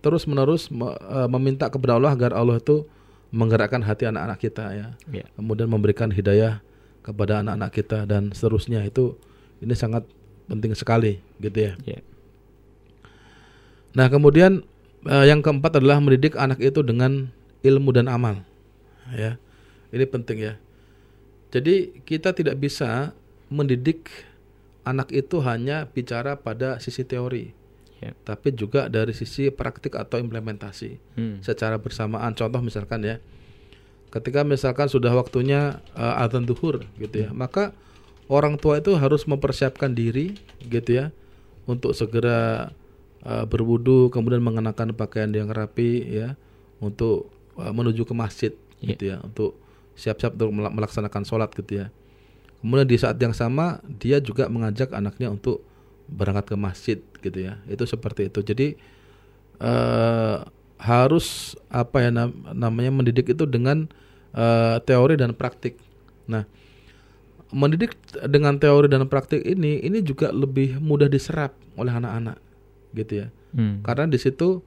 [0.00, 2.88] terus menerus eh, meminta kepada Allah agar Allah itu
[3.30, 4.86] menggerakkan hati anak-anak kita ya.
[5.10, 5.28] Yeah.
[5.38, 6.58] Kemudian memberikan hidayah
[7.00, 9.14] kepada anak-anak kita dan seterusnya itu
[9.62, 10.04] ini sangat
[10.50, 11.72] penting sekali gitu ya.
[11.86, 12.02] Yeah.
[13.94, 14.66] Nah, kemudian
[15.06, 17.30] uh, yang keempat adalah mendidik anak itu dengan
[17.62, 18.42] ilmu dan amal.
[19.14, 19.38] Ya.
[19.90, 20.54] Ini penting ya.
[21.50, 23.10] Jadi kita tidak bisa
[23.50, 24.06] mendidik
[24.90, 27.60] anak itu hanya bicara pada sisi teori
[28.00, 28.16] yeah.
[28.24, 31.44] tapi juga dari sisi praktik atau implementasi hmm.
[31.44, 32.32] secara bersamaan.
[32.32, 33.16] Contoh misalkan ya,
[34.10, 37.36] ketika misalkan sudah waktunya uh, adzan duhur gitu ya, hmm.
[37.36, 37.76] maka
[38.26, 40.34] orang tua itu harus mempersiapkan diri
[40.66, 41.06] gitu ya
[41.68, 42.72] untuk segera
[43.22, 46.34] uh, berwudu, kemudian mengenakan pakaian yang rapi ya
[46.80, 47.28] untuk
[47.60, 48.96] uh, menuju ke masjid yeah.
[48.96, 49.60] gitu ya, untuk
[49.94, 51.86] siap-siap untuk melaksanakan sholat gitu ya.
[52.60, 55.64] Kemudian di saat yang sama dia juga mengajak anaknya untuk
[56.06, 57.60] berangkat ke masjid gitu ya.
[57.66, 58.40] Itu seperti itu.
[58.44, 58.76] Jadi
[59.60, 60.44] uh,
[60.80, 63.88] harus apa ya nam namanya mendidik itu dengan
[64.36, 65.80] uh, teori dan praktik.
[66.28, 66.44] Nah
[67.50, 67.98] mendidik
[68.30, 72.38] dengan teori dan praktik ini ini juga lebih mudah diserap oleh anak-anak
[72.94, 73.28] gitu ya.
[73.50, 73.82] Hmm.
[73.82, 74.62] karena di situ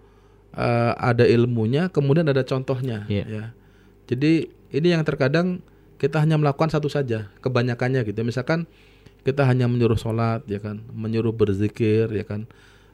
[0.59, 3.23] uh, ada ilmunya kemudian ada contohnya yeah.
[3.23, 3.45] ya.
[4.11, 5.63] Jadi ini yang terkadang
[6.03, 8.67] kita hanya melakukan satu saja kebanyakannya gitu misalkan
[9.23, 12.43] kita hanya menyuruh sholat ya kan menyuruh berzikir ya kan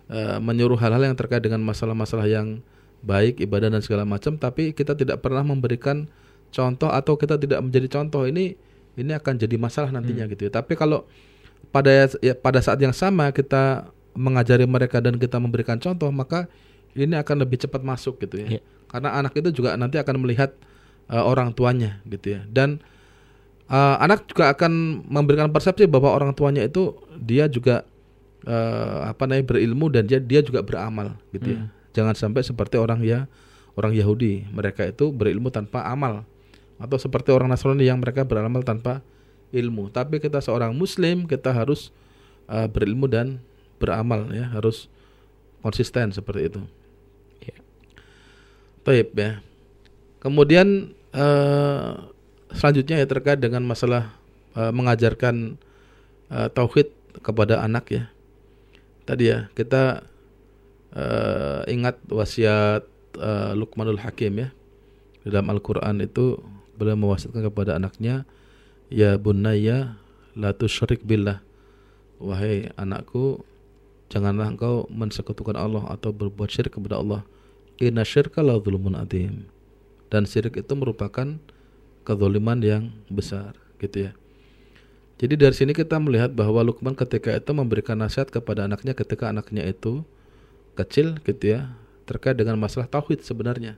[0.06, 2.62] e, menyuruh hal-hal yang terkait dengan masalah-masalah yang
[3.02, 6.06] baik ibadah dan segala macam tapi kita tidak pernah memberikan
[6.54, 8.54] contoh atau kita tidak menjadi contoh ini
[8.94, 10.32] ini akan jadi masalah nantinya hmm.
[10.38, 11.10] gitu ya tapi kalau
[11.74, 16.46] pada ya, pada saat yang sama kita mengajari mereka dan kita memberikan contoh maka
[16.94, 18.64] ini akan lebih cepat masuk gitu ya yeah.
[18.86, 20.54] karena anak itu juga nanti akan melihat
[21.10, 22.78] uh, orang tuanya gitu ya dan
[23.70, 27.86] uh, anak juga akan memberikan persepsi bahwa orang tuanya itu dia juga
[28.44, 31.60] uh, apa namanya berilmu dan dia dia juga beramal gitu ya.
[31.62, 31.70] Hmm.
[31.94, 33.26] Jangan sampai seperti orang ya
[33.80, 36.28] orang Yahudi, mereka itu berilmu tanpa amal
[36.80, 39.00] atau seperti orang Nasrani yang mereka beramal tanpa
[39.56, 39.88] ilmu.
[39.92, 41.96] Tapi kita seorang muslim, kita harus
[42.52, 43.40] uh, berilmu dan
[43.80, 44.92] beramal ya, harus
[45.64, 46.62] konsisten seperti itu.
[47.44, 47.58] Ya.
[48.84, 49.40] Taib ya.
[50.20, 52.12] Kemudian uh,
[52.54, 54.14] selanjutnya ya terkait dengan masalah
[54.58, 55.58] uh, mengajarkan
[56.34, 56.90] uh, tauhid
[57.22, 58.04] kepada anak ya.
[59.06, 60.06] Tadi ya kita
[60.94, 62.86] uh, ingat wasiat
[63.18, 64.50] uh, Luqmanul Hakim ya.
[65.26, 66.40] Dalam Al-Qur'an itu
[66.80, 68.24] beliau mewasiatkan kepada anaknya,
[68.88, 70.00] "Ya bunayya
[70.34, 71.44] la tusyrik billah."
[72.20, 73.44] Wahai anakku,
[74.12, 77.24] janganlah engkau mensekutukan Allah atau berbuat syirik kepada Allah.
[77.80, 79.48] Inna syirka la dzulmun adzim.
[80.12, 81.40] Dan syirik itu merupakan
[82.10, 84.12] kezoliman yang besar gitu ya.
[85.22, 89.68] Jadi dari sini kita melihat bahwa Lukman ketika itu memberikan nasihat kepada anaknya ketika anaknya
[89.68, 90.02] itu
[90.74, 91.76] kecil gitu ya
[92.10, 93.78] terkait dengan masalah tauhid sebenarnya.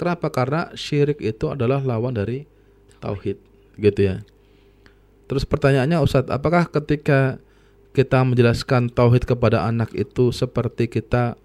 [0.00, 0.32] Kenapa?
[0.32, 2.48] Karena syirik itu adalah lawan dari
[2.98, 3.38] tauhid
[3.78, 4.16] gitu ya.
[5.28, 7.38] Terus pertanyaannya Ustadz, apakah ketika
[7.92, 11.36] kita menjelaskan tauhid kepada anak itu seperti kita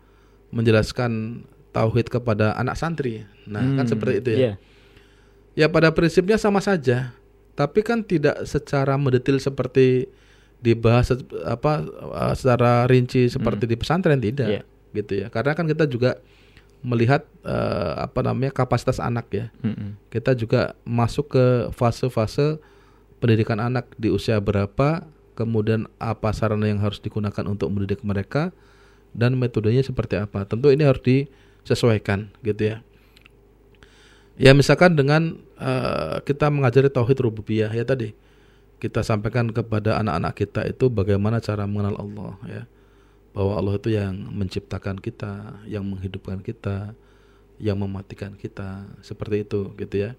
[0.56, 1.43] menjelaskan
[1.75, 3.27] tauhid kepada anak santri?
[3.43, 4.39] Nah, kan hmm, kan seperti itu ya.
[4.39, 4.58] Yeah
[5.58, 7.17] ya pada prinsipnya sama saja
[7.58, 10.06] tapi kan tidak secara mendetail seperti
[10.62, 11.82] dibahas apa
[12.13, 13.72] uh, secara rinci seperti hmm.
[13.74, 14.63] di pesantren tidak yeah.
[14.93, 16.22] gitu ya karena kan kita juga
[16.86, 19.46] melihat uh, apa namanya kapasitas anak ya.
[19.65, 19.98] Hmm.
[20.13, 22.62] Kita juga masuk ke fase-fase
[23.17, 28.54] pendidikan anak di usia berapa, kemudian apa sarana yang harus digunakan untuk mendidik mereka
[29.17, 30.46] dan metodenya seperti apa.
[30.46, 32.86] Tentu ini harus disesuaikan gitu ya.
[34.38, 38.13] Ya misalkan dengan uh, kita mengajari tauhid rububiyah ya tadi
[38.78, 42.63] kita sampaikan kepada anak-anak kita itu bagaimana cara mengenal Allah ya.
[43.34, 46.93] Bahwa Allah itu yang menciptakan kita, yang menghidupkan kita,
[47.62, 50.12] yang mematikan kita, seperti itu gitu ya.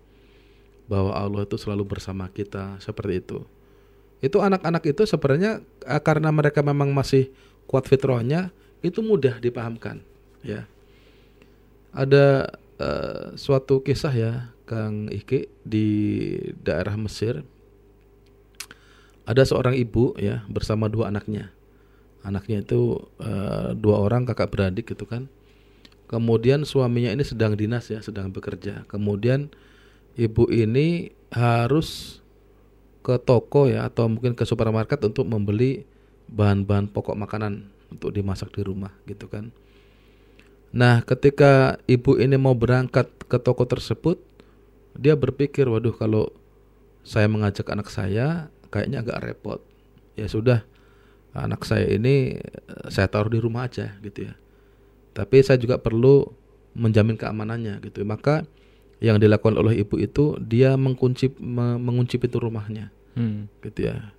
[0.90, 3.38] Bahwa Allah itu selalu bersama kita, seperti itu.
[4.18, 7.30] Itu anak-anak itu sebenarnya eh, karena mereka memang masih
[7.70, 8.50] kuat fitrahnya,
[8.82, 10.02] itu mudah dipahamkan
[10.42, 10.66] ya.
[11.94, 14.32] Ada uh, suatu kisah ya
[14.64, 15.88] Kang Iki di
[16.62, 17.44] daerah Mesir.
[19.28, 21.52] Ada seorang ibu ya bersama dua anaknya.
[22.24, 25.28] Anaknya itu uh, dua orang kakak beradik gitu kan.
[26.08, 28.88] Kemudian suaminya ini sedang dinas ya sedang bekerja.
[28.88, 29.52] Kemudian
[30.16, 32.20] ibu ini harus
[33.04, 35.84] ke toko ya atau mungkin ke supermarket untuk membeli
[36.28, 39.48] bahan-bahan pokok makanan untuk dimasak di rumah gitu kan
[40.68, 44.20] nah ketika ibu ini mau berangkat ke toko tersebut
[44.98, 46.28] dia berpikir waduh kalau
[47.08, 49.60] saya mengajak anak saya kayaknya agak repot.
[50.18, 50.66] Ya sudah,
[51.32, 54.34] anak saya ini eh, saya taruh di rumah aja gitu ya.
[55.16, 56.28] Tapi saya juga perlu
[56.76, 58.04] menjamin keamanannya gitu.
[58.04, 58.44] Maka
[59.00, 61.32] yang dilakukan oleh ibu itu dia mengunci
[61.78, 63.62] mengunci pintu rumahnya, hmm.
[63.64, 64.12] gitu ya.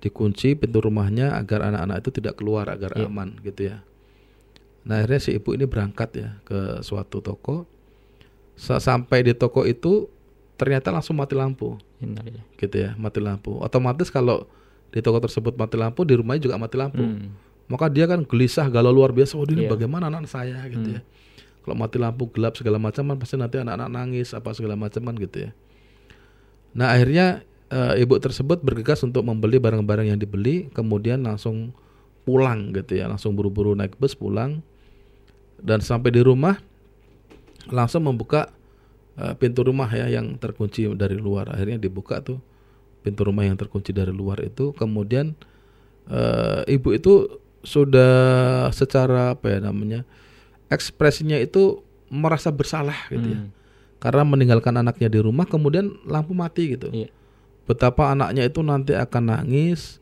[0.00, 3.08] Dikunci pintu rumahnya agar anak-anak itu tidak keluar agar yeah.
[3.08, 3.84] aman gitu ya.
[4.84, 7.68] Nah akhirnya si ibu ini berangkat ya ke suatu toko.
[8.60, 10.08] Sampai di toko itu
[10.60, 11.76] ternyata langsung mati lampu.
[12.56, 13.56] Gitu ya mati lampu.
[13.60, 14.48] Otomatis kalau
[14.90, 17.00] di toko tersebut mati lampu di rumahnya juga mati lampu.
[17.00, 17.32] Hmm.
[17.70, 19.38] maka dia kan gelisah galau luar biasa.
[19.38, 19.70] Oh ini yeah.
[19.70, 20.58] bagaimana anak saya?
[20.66, 20.96] Gitu hmm.
[20.98, 21.00] ya.
[21.62, 25.14] Kalau mati lampu gelap segala macam kan pasti nanti anak-anak nangis apa segala macam kan
[25.14, 25.50] gitu ya.
[26.74, 30.66] Nah akhirnya e, ibu tersebut bergegas untuk membeli barang-barang yang dibeli.
[30.74, 31.70] Kemudian langsung
[32.26, 33.06] pulang gitu ya.
[33.06, 34.66] Langsung buru-buru naik bus pulang
[35.60, 36.58] dan sampai di rumah
[37.68, 38.50] langsung membuka
[39.20, 42.40] uh, pintu rumah ya yang terkunci dari luar akhirnya dibuka tuh
[43.00, 45.32] pintu rumah yang terkunci dari luar itu kemudian
[46.08, 50.00] uh, ibu itu sudah secara apa ya namanya
[50.72, 53.40] ekspresinya itu merasa bersalah gitu ya.
[53.40, 53.48] hmm.
[53.52, 53.58] ya
[54.00, 57.12] karena meninggalkan anaknya di rumah kemudian lampu mati gitu yeah.
[57.68, 60.00] betapa anaknya itu nanti akan nangis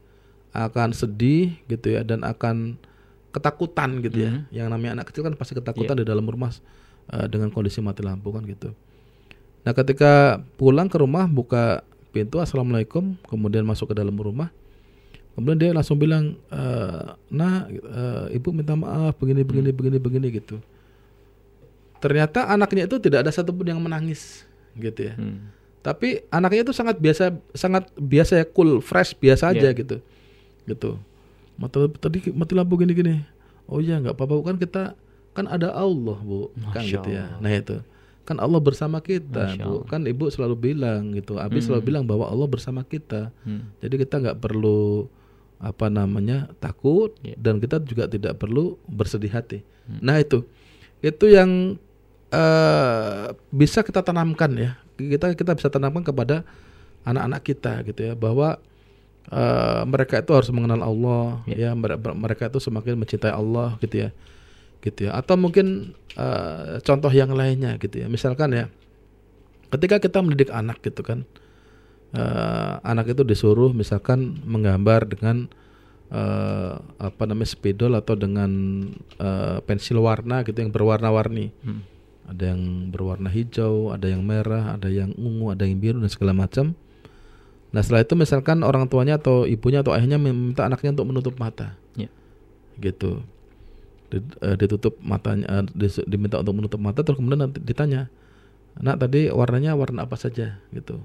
[0.55, 2.79] akan sedih gitu ya dan akan
[3.35, 4.43] ketakutan gitu ya hmm.
[4.51, 6.03] yang namanya anak kecil kan pasti ketakutan yeah.
[6.03, 6.53] di dalam rumah
[7.13, 8.73] uh, dengan kondisi mati lampu kan gitu
[9.67, 14.49] Nah ketika pulang ke rumah buka pintu assalamualaikum kemudian masuk ke dalam rumah
[15.37, 16.63] kemudian dia langsung bilang e,
[17.31, 18.03] nah e,
[18.35, 20.59] ibu minta maaf begini begini begini begini gitu
[22.03, 24.43] ternyata anaknya itu tidak ada satupun yang menangis
[24.75, 25.53] gitu ya hmm.
[25.85, 29.79] tapi anaknya itu sangat biasa sangat biasa ya cool fresh biasa aja yeah.
[29.79, 30.03] gitu
[30.67, 30.99] gitu
[31.59, 33.15] mati tadi mati lampu gini gini
[33.69, 34.83] oh iya nggak apa-apa kan kita
[35.39, 36.51] kan ada Allah bu.
[36.59, 37.25] Masya kan gitu ya.
[37.39, 37.79] Nah itu.
[38.27, 39.87] Kan Allah bersama kita bu.
[39.87, 41.39] Kan ibu selalu bilang gitu.
[41.39, 41.65] Abi hmm.
[41.71, 43.31] selalu bilang bahwa Allah bersama kita.
[43.47, 43.71] Hmm.
[43.79, 45.07] jadi kita nggak perlu
[45.63, 47.15] apa namanya takut.
[47.23, 47.39] Yeah.
[47.39, 49.63] dan kita juga tidak perlu bersedih hati.
[49.87, 50.03] Hmm.
[50.03, 50.43] nah itu.
[50.99, 51.79] Itu yang
[52.35, 54.75] uh, bisa kita tanamkan ya.
[54.99, 56.43] Kita kita bisa tanamkan kepada
[57.07, 58.13] anak-anak kita gitu ya.
[58.19, 58.59] Bahwa
[59.33, 61.71] uh, mereka itu harus mengenal Allah yeah.
[61.71, 64.11] ya mereka, mereka itu semakin mencintai Allah gitu ya.
[64.79, 65.17] Gitu ya.
[65.17, 68.07] Atau mungkin uh, contoh yang lainnya gitu ya.
[68.09, 68.67] Misalkan ya
[69.69, 71.29] ketika kita mendidik anak gitu kan
[72.17, 75.49] uh, anak itu disuruh misalkan menggambar dengan
[76.13, 78.51] uh, apa namanya spidol atau dengan
[79.21, 81.53] uh, pensil warna gitu yang berwarna-warni.
[81.65, 81.85] Hmm.
[82.29, 86.37] ada yang berwarna hijau ada yang merah ada yang ungu ada yang biru dan segala
[86.37, 86.77] macam
[87.69, 91.77] nah setelah itu misalkan orang tuanya atau ibunya atau ayahnya meminta anaknya untuk menutup mata.
[91.95, 92.13] Yeah.
[92.79, 93.21] gitu.
[94.09, 98.09] Eh, ditutup matanya eh, diminta untuk menutup mata terus kemudian nanti ditanya
[98.81, 100.65] nak tadi warnanya warna apa saja?
[100.73, 100.97] Gitu.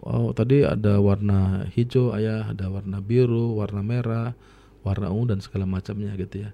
[0.00, 4.38] Oh tadi ada warna hijau ayah ada warna biru warna merah
[4.86, 6.50] warna ungu dan segala macamnya gitu ya.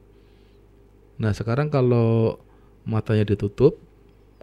[1.20, 2.40] Nah sekarang kalau
[2.88, 3.77] matanya ditutup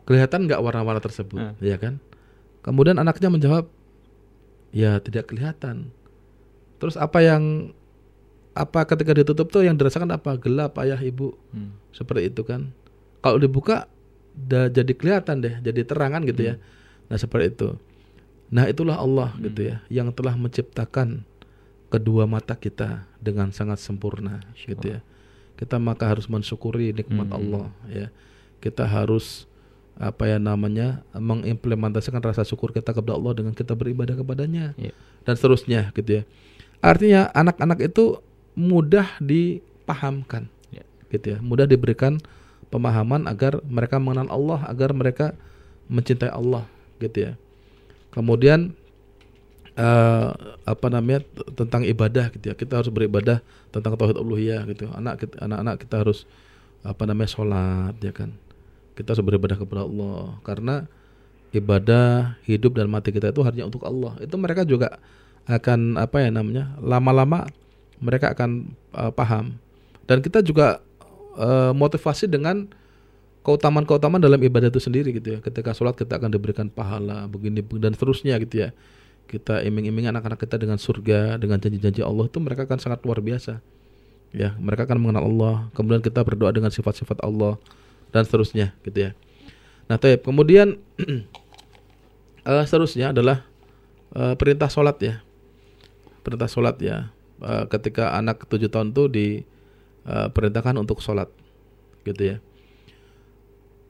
[0.06, 1.65] kelihatan nggak warna-warna tersebut hmm.
[1.65, 1.97] ya kan?
[2.62, 3.65] Kemudian anaknya menjawab
[4.73, 5.93] ya tidak kelihatan
[6.81, 7.71] terus apa yang
[8.53, 11.93] apa ketika ditutup tuh yang dirasakan apa gelap ayah ibu hmm.
[11.93, 12.73] seperti itu kan
[13.21, 13.88] kalau dibuka
[14.33, 16.55] udah jadi kelihatan deh jadi terangan gitu ya.
[16.57, 16.62] hmm.
[16.62, 17.69] ya nah seperti itu
[18.53, 19.41] nah itulah Allah hmm.
[19.49, 21.25] gitu ya yang telah menciptakan
[21.93, 24.99] kedua mata kita dengan sangat sempurna gitu ya
[25.57, 27.38] kita maka harus mensyukuri nikmat hmm.
[27.38, 28.07] Allah ya
[28.62, 29.45] kita harus
[29.93, 34.93] apa ya namanya mengimplementasikan rasa syukur kita kepada Allah dengan kita beribadah kepadanya yeah.
[35.25, 36.23] dan seterusnya gitu ya.
[36.82, 38.19] Artinya anak-anak itu
[38.58, 40.86] mudah dipahamkan yeah.
[41.13, 41.39] gitu ya.
[41.39, 42.17] Mudah diberikan
[42.73, 45.38] pemahaman agar mereka mengenal Allah agar mereka
[45.88, 46.65] mencintai Allah
[46.97, 47.32] gitu ya.
[48.10, 48.73] Kemudian
[49.77, 50.34] uh,
[50.65, 51.21] apa namanya
[51.53, 52.56] tentang ibadah gitu ya.
[52.58, 54.89] Kita harus beribadah tentang tauhid uluhiyah gitu.
[54.97, 56.25] Anak anak-anak kita harus
[56.84, 58.36] apa namanya sholat ya kan
[58.93, 60.38] kita harus beribadah kepada Allah.
[60.45, 60.86] Karena
[61.53, 64.17] ibadah hidup dan mati kita itu hanya untuk Allah.
[64.21, 64.97] Itu mereka juga
[65.45, 67.45] akan apa ya namanya lama-lama
[68.01, 69.56] mereka akan uh, paham.
[70.10, 70.84] Dan kita juga
[71.39, 72.67] uh, motivasi dengan
[73.43, 75.39] keutamaan-keutamaan dalam ibadah itu sendiri gitu ya.
[75.39, 78.69] Ketika sholat kita akan diberikan pahala begini dan seterusnya gitu ya.
[79.23, 83.63] Kita iming-iming anak-anak kita dengan surga dengan janji-janji Allah itu mereka akan sangat luar biasa.
[84.36, 85.56] Ya mereka akan mengenal Allah.
[85.77, 87.56] Kemudian kita berdoa dengan sifat-sifat Allah
[88.13, 89.12] dan seterusnya gitu ya.
[89.89, 90.23] Nah, taib.
[90.23, 90.80] kemudian
[92.45, 93.43] uh, seterusnya adalah
[94.15, 95.15] uh, perintah sholat ya.
[96.23, 97.12] Perintah sholat ya.
[97.43, 101.28] Uh, ketika anak tujuh tahun itu diperintahkan uh, untuk sholat,
[102.08, 102.38] gitu ya.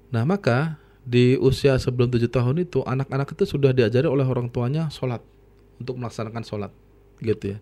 [0.09, 4.89] Nah, maka di usia sebelum tujuh tahun itu anak-anak itu sudah diajari oleh orang tuanya
[4.89, 5.21] sholat
[5.77, 6.71] untuk melaksanakan sholat,
[7.21, 7.59] gitu ya.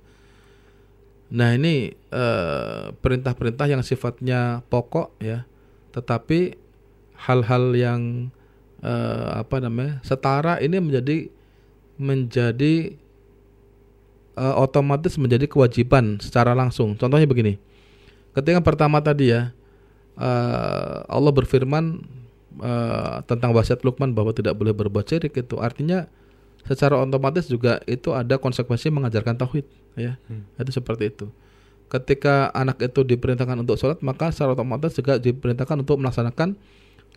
[1.31, 1.95] Nah ini
[2.99, 5.47] perintah-perintah yang sifatnya pokok ya,
[5.91, 6.57] tetapi
[7.15, 8.01] hal-hal yang
[8.81, 11.29] uh, apa namanya setara ini menjadi
[12.01, 12.97] menjadi
[14.35, 16.97] uh, otomatis menjadi kewajiban secara langsung.
[16.97, 17.61] Contohnya begini,
[18.33, 19.53] ketika pertama tadi ya
[20.17, 22.01] uh, Allah berfirman
[22.59, 26.09] uh, tentang wasiat Luqman bahwa tidak boleh berbuat syirik itu artinya
[26.65, 29.65] secara otomatis juga itu ada konsekuensi mengajarkan tauhid
[29.97, 30.61] ya hmm.
[30.61, 31.25] itu seperti itu
[31.91, 36.55] ketika anak itu diperintahkan untuk sholat maka secara otomatis juga diperintahkan untuk melaksanakan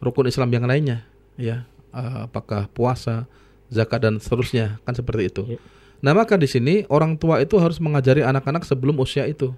[0.03, 1.07] rukun Islam yang lainnya.
[1.39, 3.31] Ya uh, apakah puasa
[3.71, 4.83] zakat dan seterusnya.
[4.83, 5.43] Kan seperti itu.
[5.57, 5.61] Ya.
[6.03, 9.55] nah maka di sini orang tua itu harus mengajari anak-anak sebelum usia itu.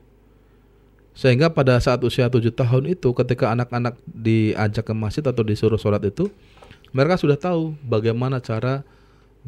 [1.16, 6.04] Sehingga pada saat usia tujuh tahun itu ketika anak-anak diajak ke masjid atau disuruh sholat
[6.04, 6.28] itu
[6.92, 8.84] mereka sudah tahu bagaimana cara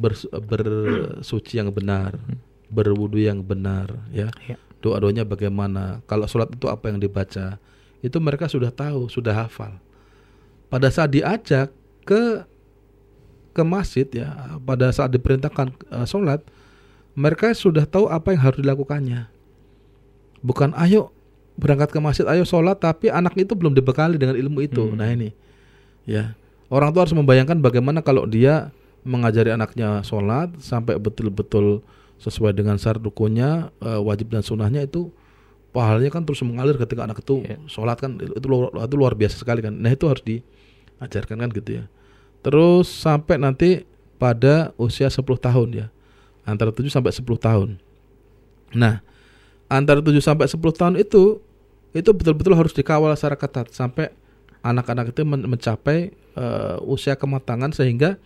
[0.00, 2.40] bersuci yang benar hmm.
[2.72, 7.58] berwudu yang benar ya, ya doa-doanya bagaimana, kalau sholat itu apa yang dibaca,
[7.98, 9.74] itu mereka sudah tahu, sudah hafal.
[10.70, 11.72] Pada saat diajak
[12.06, 12.46] ke
[13.56, 16.44] ke masjid ya, pada saat diperintahkan uh, sholat,
[17.18, 19.26] mereka sudah tahu apa yang harus dilakukannya.
[20.38, 21.10] Bukan ayo
[21.58, 24.86] berangkat ke masjid, ayo sholat, tapi anak itu belum dibekali dengan ilmu itu.
[24.86, 24.94] Hmm.
[24.94, 25.34] Nah ini,
[26.06, 26.38] ya
[26.70, 28.70] orang tua harus membayangkan bagaimana kalau dia
[29.02, 31.82] mengajari anaknya sholat sampai betul-betul
[32.18, 35.10] sesuai dengan syarat rukunnya uh, wajib dan sunnahnya itu
[35.70, 37.60] pahalanya kan terus mengalir ketika anak itu yeah.
[37.70, 38.18] sholat kan.
[38.18, 39.74] Itu luar, itu luar biasa sekali kan.
[39.74, 41.84] Nah itu harus diajarkan kan gitu ya.
[42.42, 43.86] Terus sampai nanti
[44.18, 45.86] pada usia 10 tahun ya.
[46.42, 47.68] Antara 7 sampai 10 tahun.
[48.74, 49.00] Nah
[49.70, 51.38] antara 7 sampai 10 tahun itu
[51.92, 54.12] itu betul-betul harus dikawal secara ketat sampai
[54.60, 58.20] anak-anak itu mencapai uh, usia kematangan sehingga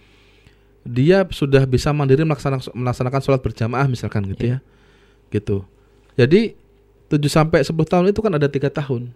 [0.83, 4.61] dia sudah bisa mandiri melaksanakan, melaksanakan sholat berjamaah misalkan gitu yeah.
[4.61, 5.31] ya.
[5.33, 5.57] Gitu.
[6.19, 6.59] Jadi
[7.09, 9.15] 7 sampai 10 tahun itu kan ada tiga tahun.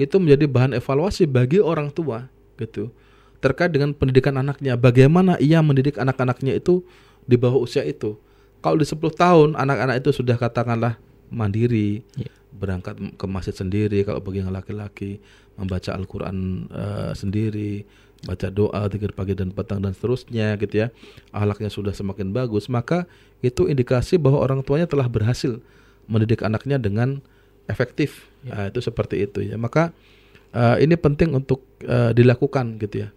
[0.00, 2.90] Itu menjadi bahan evaluasi bagi orang tua gitu.
[3.42, 4.74] Terkait dengan pendidikan anaknya.
[4.74, 6.82] Bagaimana ia mendidik anak-anaknya itu
[7.28, 8.16] di bawah usia itu.
[8.62, 10.96] Kalau di 10 tahun anak-anak itu sudah katakanlah
[11.28, 12.32] mandiri yeah.
[12.56, 14.00] berangkat ke masjid sendiri.
[14.06, 15.20] Kalau bagi yang laki-laki
[15.60, 17.84] membaca Al-Quran uh, sendiri
[18.22, 20.94] baca doa zikir pagi dan petang dan seterusnya gitu ya.
[21.34, 23.10] Ahlaknya sudah semakin bagus maka
[23.42, 25.58] itu indikasi bahwa orang tuanya telah berhasil
[26.06, 27.18] mendidik anaknya dengan
[27.66, 28.30] efektif.
[28.46, 28.54] Ya.
[28.54, 29.58] nah, itu seperti itu ya.
[29.58, 29.90] Maka
[30.54, 33.08] uh, ini penting untuk uh, dilakukan gitu ya.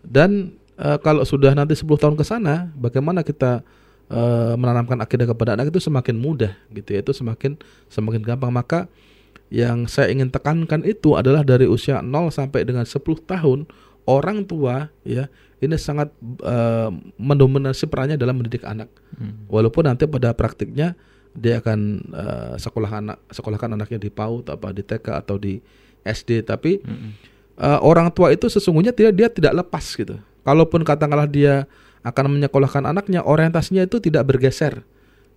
[0.00, 3.60] Dan uh, kalau sudah nanti 10 tahun ke sana bagaimana kita
[4.08, 7.04] uh, menanamkan akidah kepada anak itu semakin mudah gitu ya.
[7.04, 7.60] Itu semakin
[7.92, 8.52] semakin gampang.
[8.52, 8.88] Maka
[9.48, 13.64] yang saya ingin tekankan itu adalah dari usia 0 sampai dengan 10 tahun
[14.08, 15.28] orang tua ya
[15.60, 16.08] ini sangat
[16.40, 16.88] uh,
[17.20, 18.88] mendominasi perannya dalam mendidik anak.
[19.12, 19.44] Hmm.
[19.52, 20.96] Walaupun nanti pada praktiknya
[21.36, 25.60] dia akan uh, sekolah anak sekolahkan anaknya di PAUD apa di TK atau di
[26.08, 27.10] SD tapi hmm.
[27.60, 30.16] uh, orang tua itu sesungguhnya tidak dia tidak lepas gitu.
[30.46, 31.68] Kalaupun katakanlah dia
[32.06, 34.80] akan menyekolahkan anaknya orientasinya itu tidak bergeser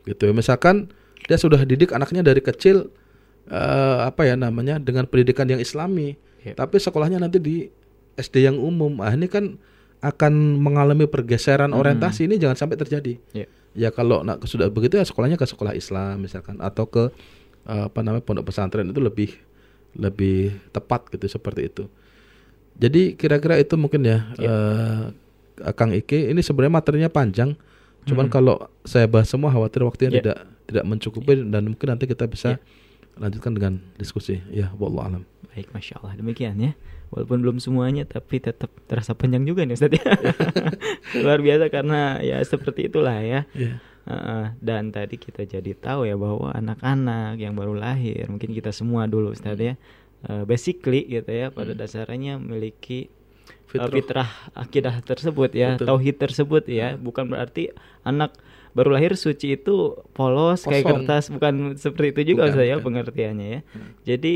[0.07, 0.31] gitu.
[0.31, 0.87] Misalkan
[1.25, 2.89] dia sudah didik anaknya dari kecil
[3.49, 6.15] uh, apa ya namanya dengan pendidikan yang islami,
[6.45, 6.55] yeah.
[6.55, 7.55] tapi sekolahnya nanti di
[8.19, 9.59] SD yang umum ah ini kan
[10.01, 11.79] akan mengalami pergeseran hmm.
[11.79, 13.47] orientasi ini jangan sampai terjadi yeah.
[13.77, 17.13] ya kalau nak sudah begitu ya sekolahnya ke sekolah Islam misalkan atau ke
[17.69, 19.37] uh, apa namanya pondok pesantren itu lebih
[19.95, 21.85] lebih tepat gitu seperti itu
[22.81, 24.49] Jadi kira-kira itu mungkin ya, ya.
[25.61, 26.33] Uh, Kang Ike.
[26.33, 27.53] Ini sebenarnya materinya panjang.
[28.09, 28.33] Cuman hmm.
[28.33, 30.17] kalau saya bahas semua khawatir waktunya yeah.
[30.23, 31.51] tidak tidak mencukupi yeah.
[31.51, 33.21] dan mungkin nanti kita bisa yeah.
[33.21, 34.41] lanjutkan dengan diskusi.
[34.49, 35.23] Ya, wallahu alam.
[35.53, 36.73] Baik, masya Allah demikian ya.
[37.11, 40.15] Walaupun belum semuanya, tapi tetap terasa panjang juga nih Ustaz ya.
[41.23, 43.43] Luar biasa karena ya seperti itulah ya.
[43.51, 43.83] Yeah.
[44.01, 49.05] Uh, dan tadi kita jadi tahu ya bahwa anak-anak yang baru lahir, mungkin kita semua
[49.05, 49.77] dulu Ustaz ya,
[50.25, 51.79] uh, basically gitu ya, pada hmm.
[51.83, 53.13] dasarnya memiliki
[53.69, 55.85] fitrah, fitrah akidah tersebut ya, Betul.
[55.85, 58.33] tauhid tersebut ya, bukan berarti anak
[58.71, 60.71] baru lahir suci itu polos Kosong.
[60.71, 63.61] kayak kertas bukan seperti itu juga saya pengertiannya ya.
[63.67, 63.91] Hmm.
[64.07, 64.33] Jadi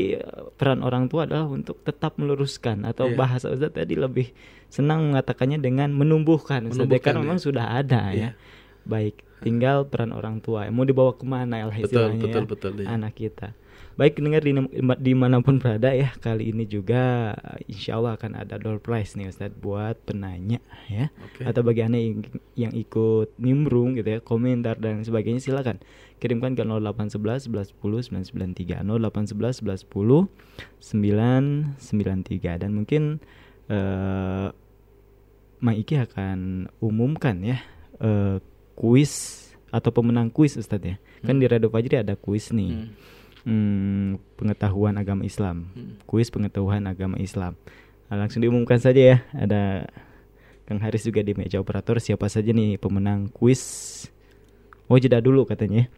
[0.60, 3.16] peran orang tua adalah untuk tetap meluruskan atau yeah.
[3.16, 4.36] bahasa Ustaz tadi lebih
[4.68, 7.24] senang mengatakannya dengan menumbuhkan, menumbuhkan karena ya.
[7.24, 8.32] memang sudah ada yeah.
[8.36, 8.84] ya.
[8.86, 10.68] Baik, tinggal peran orang tua.
[10.70, 12.86] Mau dibawa ke mana ya istilahnya betul, betul, ya, betul, ya.
[12.92, 13.48] anak kita.
[13.96, 14.52] Baik dengar di
[15.00, 17.32] di mana pun berada ya kali ini juga
[17.64, 20.60] insya Allah akan ada door prize nih Ustadz buat penanya
[20.92, 21.08] ya.
[21.32, 21.48] Okay.
[21.48, 22.20] atau bagi anda yang,
[22.52, 25.80] yang ikut nimbrung gitu ya komentar dan sebagainya silakan
[26.20, 30.28] kirimkan ke 0811 11 10 993 0811 11 10
[31.80, 33.24] 993 dan mungkin
[33.72, 34.52] uh,
[35.56, 37.64] Maiki akan umumkan ya
[38.04, 38.44] uh,
[38.76, 39.40] kuis
[39.72, 41.00] atau pemenang kuis Ustadz ya.
[41.00, 41.26] Kan hmm.
[41.32, 42.76] kan di Radio Fajri ada kuis nih.
[42.76, 43.15] Hmm
[43.46, 46.04] hmm, pengetahuan agama Islam, hmm.
[46.04, 47.54] kuis pengetahuan agama Islam.
[48.10, 49.86] Nah, langsung diumumkan saja ya, ada
[50.66, 53.62] Kang Haris juga di meja operator siapa saja nih pemenang kuis.
[54.86, 55.90] Oh jeda dulu katanya,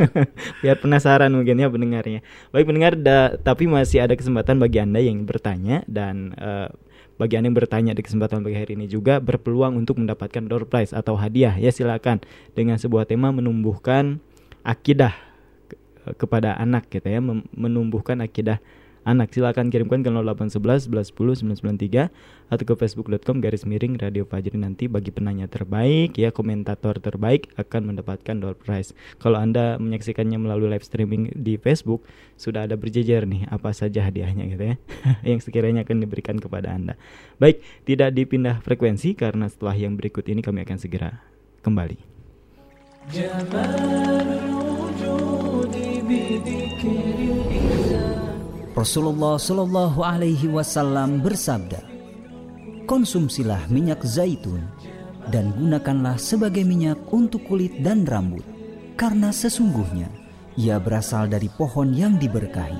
[0.60, 2.20] biar penasaran mungkin ya pendengarnya.
[2.52, 6.68] Baik pendengar, da, tapi masih ada kesempatan bagi anda yang bertanya dan uh,
[7.16, 10.92] bagi anda yang bertanya di kesempatan pagi hari ini juga berpeluang untuk mendapatkan door prize
[10.92, 12.20] atau hadiah ya silakan
[12.52, 14.20] dengan sebuah tema menumbuhkan
[14.60, 15.25] akidah
[16.14, 17.18] kepada anak gitu ya
[17.50, 18.62] menumbuhkan akidah
[19.06, 19.30] anak.
[19.30, 22.10] Silakan kirimkan ke 0811 1110 993
[22.50, 27.94] atau ke facebook.com garis miring radio Fajri nanti bagi penanya terbaik ya komentator terbaik akan
[27.94, 28.92] mendapatkan door prize.
[29.22, 32.02] Kalau anda menyaksikannya melalui live streaming di Facebook
[32.34, 34.76] sudah ada berjejer nih apa saja hadiahnya gitu ya
[35.30, 36.98] yang sekiranya akan diberikan kepada anda.
[37.38, 41.22] Baik tidak dipindah frekuensi karena setelah yang berikut ini kami akan segera
[41.62, 41.98] kembali
[48.76, 51.82] Rasulullah Shallallahu Alaihi Wasallam bersabda,
[52.86, 54.62] konsumsilah minyak zaitun
[55.34, 58.46] dan gunakanlah sebagai minyak untuk kulit dan rambut,
[58.94, 60.06] karena sesungguhnya
[60.54, 62.78] ia berasal dari pohon yang diberkahi.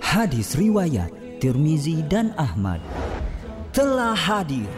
[0.00, 1.12] Hadis riwayat
[1.42, 2.80] Tirmizi dan Ahmad
[3.74, 4.70] telah hadir.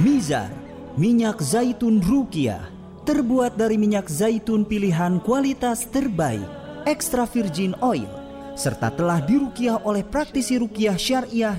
[0.00, 0.48] Mizar,
[0.96, 2.72] minyak zaitun rukiah,
[3.04, 8.22] terbuat dari minyak zaitun pilihan kualitas terbaik, extra virgin oil
[8.52, 11.56] serta telah dirukiah oleh praktisi rukiah syariah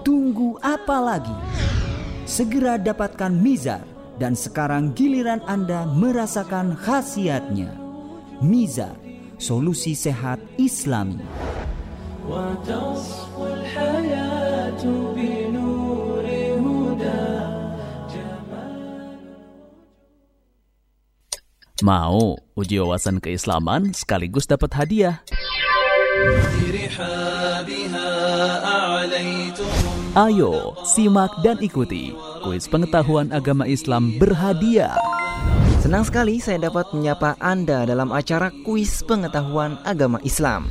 [0.05, 1.33] Tunggu apa lagi?
[2.29, 3.81] Segera dapatkan Mizar
[4.21, 7.73] dan sekarang giliran Anda merasakan khasiatnya.
[8.39, 8.95] Mizar,
[9.41, 11.19] solusi sehat Islami.
[21.79, 25.23] Mau uji wawasan keislaman sekaligus dapat hadiah?
[30.13, 32.11] Ayo, simak dan ikuti
[32.43, 34.93] kuis pengetahuan agama Islam berhadiah.
[35.79, 40.67] Senang sekali saya dapat menyapa Anda dalam acara kuis pengetahuan agama Islam.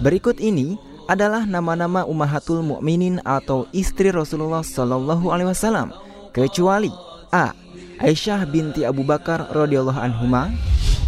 [0.00, 0.80] Berikut ini
[1.10, 5.92] adalah nama-nama Ummahatul Mukminin atau istri Rasulullah Shallallahu alaihi wasallam
[6.32, 6.88] kecuali
[7.28, 7.52] A.
[8.00, 10.48] Aisyah binti Abu Bakar radhiyallahu anhuma.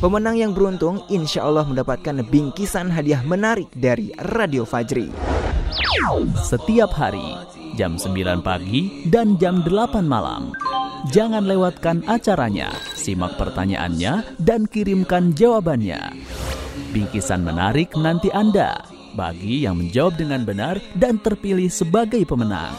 [0.03, 5.09] Pemenang yang beruntung insya Allah mendapatkan bingkisan hadiah menarik dari Radio Fajri.
[6.45, 7.25] Setiap hari
[7.79, 10.53] jam 9 pagi dan jam 8 malam.
[11.09, 12.73] Jangan lewatkan acaranya.
[12.97, 16.01] Simak pertanyaannya dan kirimkan jawabannya.
[16.95, 18.79] Bingkisan menarik nanti Anda
[19.19, 22.71] bagi yang menjawab dengan benar dan terpilih sebagai pemenang.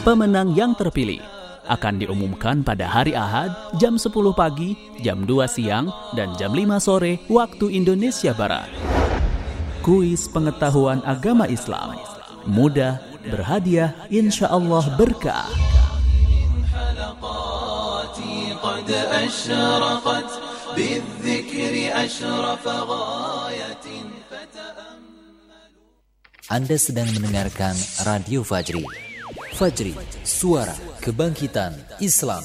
[0.00, 1.20] Pemenang yang terpilih
[1.68, 7.20] akan diumumkan pada hari Ahad jam 10 pagi, jam 2 siang, dan jam 5 sore
[7.28, 8.72] waktu Indonesia Barat.
[9.84, 12.00] Kuis pengetahuan agama Islam.
[12.48, 12.96] Mudah,
[13.28, 15.44] berhadiah, insya Allah berkah.
[26.50, 28.82] Anda sedang mendengarkan Radio Fajri.
[29.54, 29.94] Fajri,
[30.26, 32.42] suara kebangkitan Islam.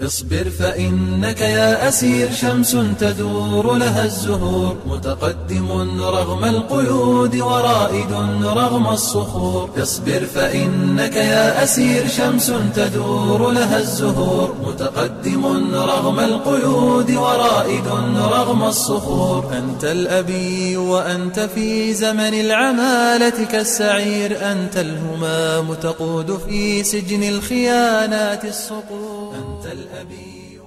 [0.00, 4.76] اصبر فإنك يا أسير شمس تدور لها الزهور.
[4.86, 5.68] متقدم
[6.00, 8.12] رغم القيود ورائد
[8.44, 9.70] رغم الصخور.
[9.82, 14.54] اصبر فإنك يا أسير شمس تدور لها الزهور.
[14.66, 17.86] متقدم رغم القيود ورائد
[18.16, 19.52] رغم الصخور.
[19.58, 24.52] أنت الأبي وأنت في زمن العمالة كالسعير.
[24.52, 29.15] أنت الهمام تقود في سجن الخيانات الصقور.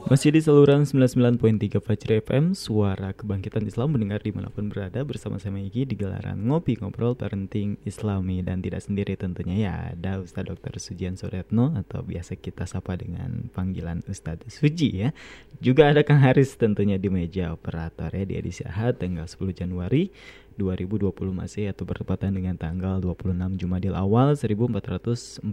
[0.10, 5.06] Masih di saluran 99.3 Fajri FM Suara Kebangkitan Islam mendengar di mana pun berada.
[5.06, 8.42] Bersama saya Iki di gelaran Ngopi Ngobrol Parenting Islami.
[8.42, 10.82] Dan tidak sendiri tentunya ya Ada Ustadz Dr.
[10.82, 15.14] Sujian Suretno Atau biasa kita sapa dengan panggilan Ustadz Suji ya.
[15.62, 20.10] Juga ada Kang Haris tentunya di meja operator ya Di edisi Ahad tanggal 10 Januari
[20.58, 25.46] 2020 masih atau bertepatan dengan tanggal 26 Jumadil awal 1442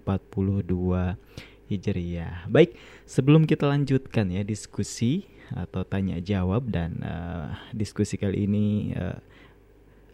[1.67, 2.47] Hijriyah.
[2.47, 9.19] Baik, sebelum kita lanjutkan ya diskusi atau tanya jawab dan uh, diskusi kali ini uh,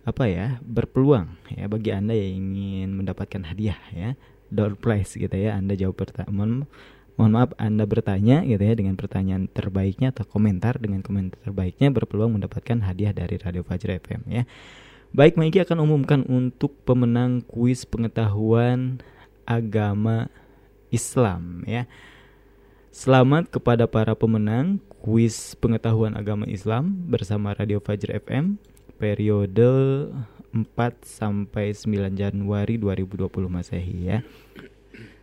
[0.03, 4.19] apa ya berpeluang ya bagi anda yang ingin mendapatkan hadiah ya
[4.51, 6.67] door prize gitu ya anda jawab pertanyaan
[7.15, 12.35] mohon maaf anda bertanya gitu ya dengan pertanyaan terbaiknya atau komentar dengan komentar terbaiknya berpeluang
[12.35, 14.43] mendapatkan hadiah dari Radio Fajar FM ya
[15.15, 18.99] baik Maiki akan umumkan untuk pemenang kuis pengetahuan
[19.47, 20.33] agama
[20.93, 21.88] Islam ya.
[22.93, 28.61] Selamat kepada para pemenang kuis pengetahuan agama Islam bersama Radio Fajr FM
[29.01, 29.66] periode
[30.53, 30.68] 4
[31.01, 34.20] sampai 9 Januari 2020 Masehi ya.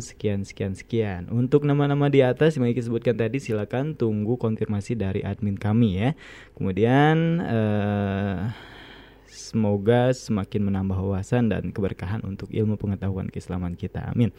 [0.00, 1.26] sekian sekian sekian.
[1.34, 6.10] Untuk nama-nama di atas yang kita sebutkan tadi silakan tunggu konfirmasi dari admin kami ya.
[6.54, 8.54] Kemudian uh,
[9.26, 14.14] semoga semakin menambah wawasan dan keberkahan untuk ilmu pengetahuan keislaman kita.
[14.14, 14.30] Amin.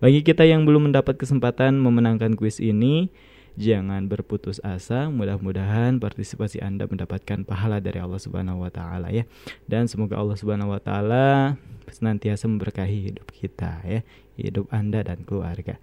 [0.00, 3.12] Bagi kita yang belum mendapat kesempatan memenangkan kuis ini,
[3.58, 9.26] Jangan berputus asa, mudah-mudahan partisipasi Anda mendapatkan pahala dari Allah Subhanahu wa taala ya.
[9.66, 11.58] Dan semoga Allah Subhanahu wa taala
[11.90, 14.06] senantiasa memberkahi hidup kita ya,
[14.38, 15.74] hidup Anda dan keluarga.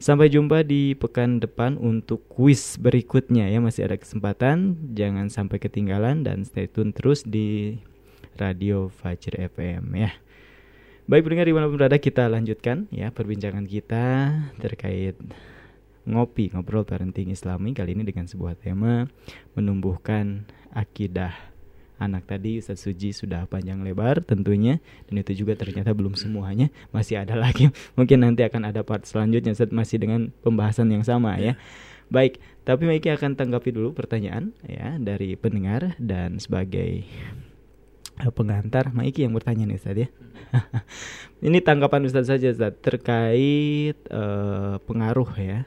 [0.00, 3.60] Sampai jumpa di pekan depan untuk kuis berikutnya ya.
[3.60, 7.76] Masih ada kesempatan, jangan sampai ketinggalan dan stay tune terus di
[8.40, 10.16] Radio Fajr FM ya.
[11.04, 15.12] Baik pendengar di mana pun berada kita lanjutkan ya perbincangan kita terkait
[16.06, 17.74] ngopi ngobrol parenting islami.
[17.74, 19.06] Kali ini dengan sebuah tema
[19.54, 21.52] menumbuhkan akidah
[22.02, 22.58] anak tadi.
[22.58, 26.74] Ustaz Suji sudah panjang lebar tentunya dan itu juga ternyata belum semuanya.
[26.90, 27.70] Masih ada lagi.
[27.98, 31.54] Mungkin nanti akan ada part selanjutnya Ustaz masih dengan pembahasan yang sama ya.
[32.10, 37.06] Baik tapi Maiki akan tanggapi dulu pertanyaan ya dari pendengar dan sebagai
[38.18, 38.90] eh, pengantar.
[38.90, 40.08] Maiki yang bertanya nih Ustaz ya.
[41.46, 45.64] Ini tanggapan Ustaz saja Ustaz terkait uh, pengaruh ya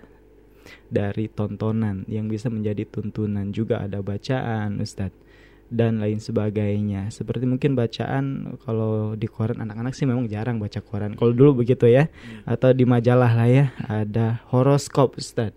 [0.89, 5.26] dari tontonan yang bisa menjadi tuntunan juga ada bacaan Ustadz
[5.70, 7.09] dan lain sebagainya.
[7.09, 11.18] Seperti mungkin bacaan kalau di koran anak-anak sih memang jarang baca koran.
[11.18, 12.45] Kalau dulu begitu ya, hmm.
[12.45, 15.53] atau di majalah lah ya ada horoskop Ustaz.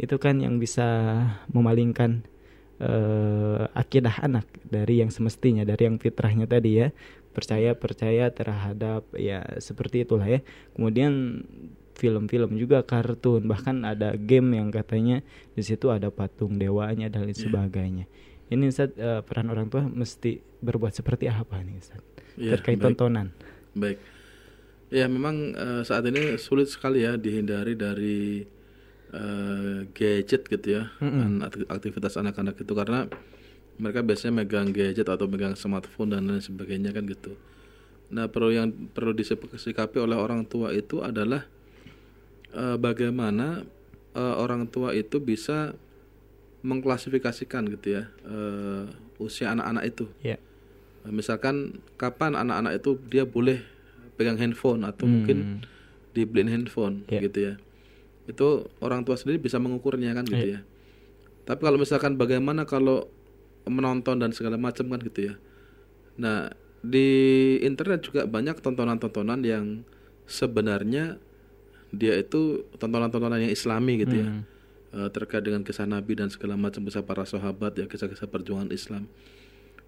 [0.00, 0.84] Itu kan yang bisa
[1.52, 2.24] memalingkan
[2.80, 6.88] uh, akidah anak dari yang semestinya, dari yang fitrahnya tadi ya.
[7.34, 10.40] Percaya percaya terhadap ya seperti itulah ya.
[10.78, 11.42] Kemudian
[11.94, 13.46] film-film juga kartun.
[13.46, 15.22] Bahkan ada game yang katanya
[15.54, 17.44] di situ ada patung dewanya dan lain yeah.
[17.46, 18.04] sebagainya.
[18.52, 22.02] Ini Ustaz uh, peran orang tua mesti berbuat seperti apa nih Ustaz?
[22.36, 22.94] Ya, terkait baik.
[22.98, 23.32] tontonan.
[23.72, 23.98] Baik.
[24.92, 28.44] Ya memang uh, saat ini sulit sekali ya dihindari dari
[29.10, 31.66] uh, gadget gitu ya mm -hmm.
[31.72, 32.72] aktivitas anak-anak itu.
[32.76, 33.08] Karena
[33.80, 37.34] mereka biasanya megang gadget atau megang smartphone dan lain sebagainya kan gitu.
[38.14, 41.48] Nah perlu yang perlu disikapi oleh orang tua itu adalah
[42.54, 43.66] uh, bagaimana
[44.14, 45.74] uh, orang tua itu bisa
[46.64, 48.88] mengklasifikasikan gitu ya uh,
[49.20, 50.06] usia anak-anak itu.
[50.24, 50.40] Yeah.
[51.04, 53.60] Misalkan kapan anak-anak itu dia boleh
[54.16, 55.12] pegang handphone atau hmm.
[55.12, 55.38] mungkin
[56.16, 57.20] dibeliin handphone yeah.
[57.20, 57.54] gitu ya.
[58.24, 60.62] Itu orang tua sendiri bisa mengukurnya kan gitu yeah.
[60.64, 60.72] ya.
[61.44, 63.12] Tapi kalau misalkan bagaimana kalau
[63.68, 65.34] menonton dan segala macam kan gitu ya.
[66.16, 67.08] Nah, di
[67.60, 69.64] internet juga banyak tontonan-tontonan yang
[70.24, 71.20] sebenarnya
[71.96, 74.28] dia itu tontonan-tontonan yang islami gitu ya.
[74.28, 74.42] hmm.
[74.94, 79.10] uh, terkait dengan kisah Nabi dan segala macam kisah para sahabat ya kisah-kisah perjuangan Islam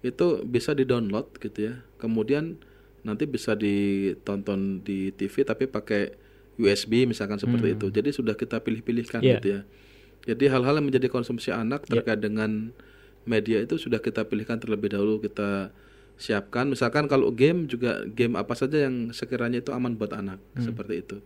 [0.05, 1.73] itu bisa di-download gitu ya.
[1.97, 2.61] Kemudian
[3.01, 6.13] nanti bisa ditonton di TV tapi pakai
[6.57, 7.75] USB misalkan seperti hmm.
[7.77, 7.87] itu.
[7.93, 9.37] Jadi sudah kita pilih-pilihkan yeah.
[9.39, 9.61] gitu ya.
[10.27, 11.89] Jadi hal-hal yang menjadi konsumsi anak iya.
[11.97, 12.25] terkait yeah.
[12.29, 12.51] dengan
[13.27, 15.71] media itu sudah kita pilihkan terlebih dahulu kita
[16.17, 16.67] siapkan.
[16.69, 20.61] Misalkan kalau game juga game apa saja yang sekiranya itu aman buat anak hmm.
[20.65, 21.17] seperti itu.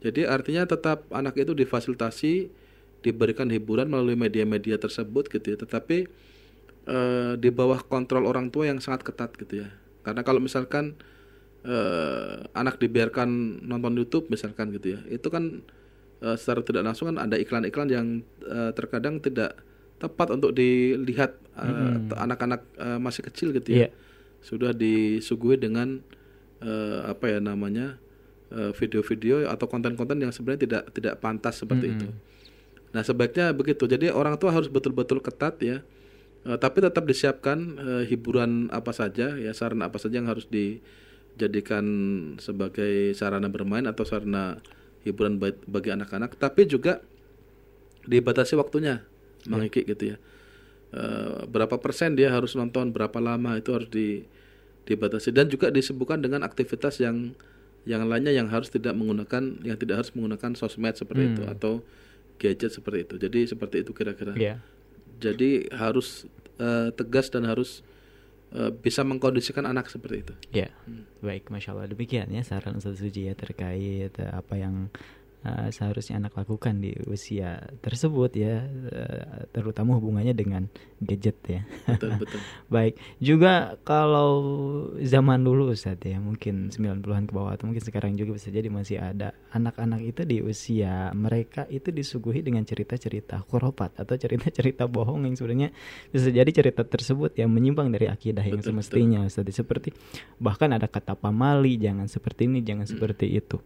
[0.00, 2.48] Jadi artinya tetap anak itu difasilitasi
[3.00, 5.56] diberikan hiburan melalui media-media tersebut gitu ya.
[5.60, 6.08] Tetapi
[6.88, 9.68] uh, di bawah kontrol orang tua yang sangat ketat gitu ya.
[10.00, 10.96] Karena kalau misalkan
[11.64, 15.64] uh, anak dibiarkan nonton YouTube misalkan gitu ya itu kan
[16.24, 18.06] uh, secara tidak langsung kan ada iklan-iklan yang
[18.46, 19.60] uh, terkadang tidak
[20.00, 21.36] tepat untuk dilihat
[22.16, 23.78] anak-anak uh, uh, masih kecil gitu ya.
[23.88, 23.90] Yeah.
[24.40, 26.00] sudah disuguhi dengan
[26.64, 28.00] uh, apa ya namanya
[28.50, 32.02] video-video uh, atau konten-konten yang sebenarnya tidak tidak pantas seperti mm -hmm.
[32.02, 32.08] itu
[32.90, 33.86] Nah sebaiknya begitu.
[33.86, 35.82] Jadi orang tua harus betul-betul ketat ya.
[36.40, 41.84] Uh, tapi tetap disiapkan uh, hiburan apa saja ya sarana apa saja yang harus dijadikan
[42.40, 44.58] sebagai sarana bermain atau sarana
[45.06, 45.38] hiburan
[45.68, 46.34] bagi anak-anak.
[46.40, 47.04] Tapi juga
[48.08, 49.04] dibatasi waktunya,
[49.44, 49.68] ya.
[49.68, 50.18] gitu ya.
[50.90, 54.26] Uh, berapa persen dia harus nonton, berapa lama itu harus di,
[54.90, 57.36] dibatasi dan juga disibukkan dengan aktivitas yang
[57.88, 61.32] yang lainnya yang harus tidak menggunakan yang tidak harus menggunakan sosmed seperti hmm.
[61.36, 61.72] itu atau
[62.40, 63.14] gadget seperti itu.
[63.20, 64.36] Jadi seperti itu kira-kira.
[64.36, 64.60] Yeah.
[65.20, 66.28] Jadi harus
[66.60, 67.84] uh, tegas dan harus
[68.56, 70.34] uh, bisa mengkondisikan anak seperti itu.
[70.52, 71.24] Ya, hmm.
[71.24, 74.88] baik, masya Allah demikian ya saran Ustaz Suji ya terkait uh, apa yang
[75.44, 80.68] uh, seharusnya anak lakukan di usia tersebut ya uh, terutama hubungannya dengan
[81.00, 81.62] gadget ya.
[81.88, 82.40] Betul betul.
[82.68, 84.30] Baik, juga kalau
[85.00, 89.00] zaman dulu Ustaz ya mungkin 90-an ke bawah atau mungkin sekarang juga bisa jadi masih
[89.00, 95.34] ada anak-anak itu di usia mereka itu disuguhi dengan cerita-cerita khurafat atau cerita-cerita bohong yang
[95.34, 95.68] sebenarnya
[96.12, 99.42] bisa jadi cerita tersebut yang menyimpang dari akidah yang betul, semestinya betul.
[99.42, 99.88] Ustaz seperti
[100.36, 102.92] bahkan ada kata pamali jangan seperti ini jangan hmm.
[102.92, 103.58] seperti itu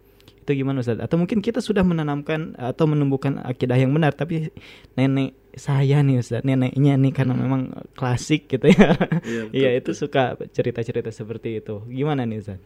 [0.45, 1.01] itu gimana Ustaz?
[1.01, 4.53] Atau mungkin kita sudah menanamkan atau menumbuhkan akidah yang benar tapi
[4.93, 7.43] nenek saya nih Ustaz, neneknya nih karena hmm.
[7.43, 7.63] memang
[7.97, 8.93] klasik gitu ya.
[9.25, 11.81] Iya, ya, itu suka cerita-cerita seperti itu.
[11.89, 12.61] Gimana nih Ustaz?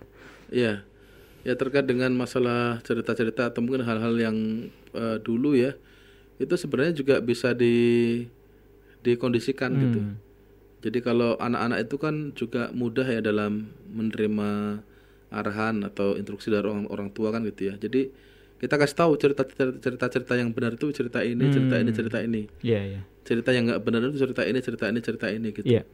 [0.50, 0.82] Iya.
[1.46, 4.36] Ya terkait dengan masalah cerita-cerita atau mungkin hal-hal yang
[4.92, 5.78] uh, dulu ya.
[6.42, 8.26] Itu sebenarnya juga bisa di
[9.06, 9.80] dikondisikan hmm.
[9.86, 10.00] gitu.
[10.78, 14.82] Jadi kalau anak-anak itu kan juga mudah ya dalam menerima
[15.28, 18.08] arahan atau instruksi dari orang orang tua kan gitu ya jadi
[18.58, 19.42] kita kasih tahu cerita
[19.78, 21.54] cerita cerita yang benar itu cerita ini hmm.
[21.54, 23.02] cerita ini cerita ini yeah, yeah.
[23.22, 25.84] cerita yang nggak benar itu cerita ini cerita ini cerita ini gitu yeah.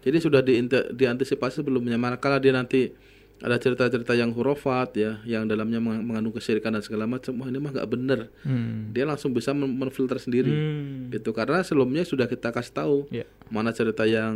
[0.00, 0.56] jadi sudah di
[0.96, 2.94] diantisipasi sebelumnya manakala dia nanti
[3.42, 7.74] ada cerita-cerita yang hurufat ya yang dalamnya mengandung kesyirikan dan segala macam wah ini mah
[7.74, 8.94] nggak benar hmm.
[8.94, 11.12] dia langsung bisa menfilter sendiri hmm.
[11.12, 13.26] gitu karena sebelumnya sudah kita kasih tahu yeah.
[13.50, 14.32] mana cerita yang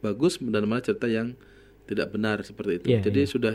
[0.00, 1.36] bagus dan mana cerita yang
[1.84, 3.30] tidak benar seperti itu yeah, jadi yeah.
[3.30, 3.54] sudah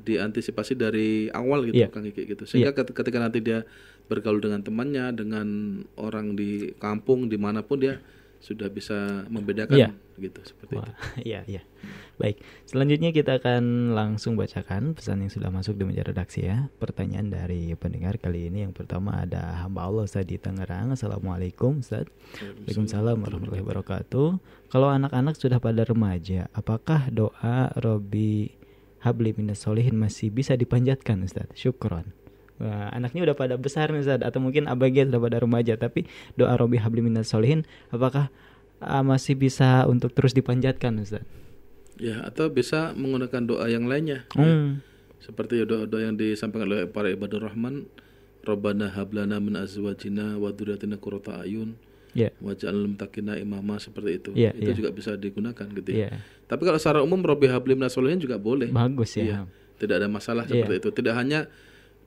[0.00, 1.90] diantisipasi dari awal gitu yeah.
[1.92, 2.44] Kang Kiki gitu.
[2.48, 2.86] Sehingga yeah.
[2.86, 3.64] ketika nanti dia
[4.10, 5.48] bergaul dengan temannya, dengan
[5.94, 8.02] orang di kampung di mana pun dia
[8.40, 9.88] sudah bisa membedakan Iya.
[10.16, 10.80] gitu seperti itu.
[10.80, 10.96] Wah,
[11.28, 11.62] iya iya.
[12.16, 16.68] Baik, selanjutnya kita akan langsung bacakan pesan yang sudah masuk di meja redaksi ya.
[16.80, 20.92] Pertanyaan dari pendengar kali ini yang pertama ada hamba Allah Ustaz di Tangerang.
[20.96, 22.08] Assalamualaikum Ustaz.
[22.40, 24.28] Waalaikumsalam warahmatullahi wabarakatuh.
[24.72, 28.59] Kalau anak-anak sudah pada remaja, apakah doa Robi
[29.00, 31.48] Habli minas solihin masih bisa dipanjatkan Ustaz?
[31.56, 32.12] Syukron.
[32.60, 36.04] Wah, anaknya udah pada besar nih Ustaz atau mungkin ABG sudah pada remaja tapi
[36.36, 38.28] doa Robi Habli minas solihin apakah
[38.84, 41.24] ah, masih bisa untuk terus dipanjatkan Ustaz?
[42.00, 44.24] Ya, atau bisa menggunakan doa yang lainnya.
[44.36, 44.40] ya.
[44.40, 44.80] Hmm.
[45.20, 47.84] Seperti doa-doa yang disampaikan oleh para ibadah rahman,
[48.40, 51.76] Rabbana hablana min azwajina wa dzurriyyatina qurrata ayun
[52.10, 52.34] Ya.
[52.42, 54.30] waj'alna muttaqina imama seperti itu.
[54.34, 54.76] Iya, itu iya.
[54.76, 56.10] juga bisa digunakan gitu ya.
[56.10, 56.18] Iya.
[56.50, 58.70] Tapi kalau secara umum Robbi habli minas solihin juga boleh.
[58.74, 59.24] Bagus ya.
[59.24, 59.38] Iya.
[59.78, 60.66] Tidak ada masalah Iya.
[60.66, 60.90] seperti itu.
[60.90, 61.46] Tidak hanya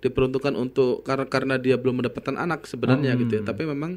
[0.04, 3.42] diperuntukkan untuk karena karena dia belum mendapatkan anak sebenarnya gitu ya.
[3.44, 3.50] Hmm.
[3.50, 3.92] Tapi memang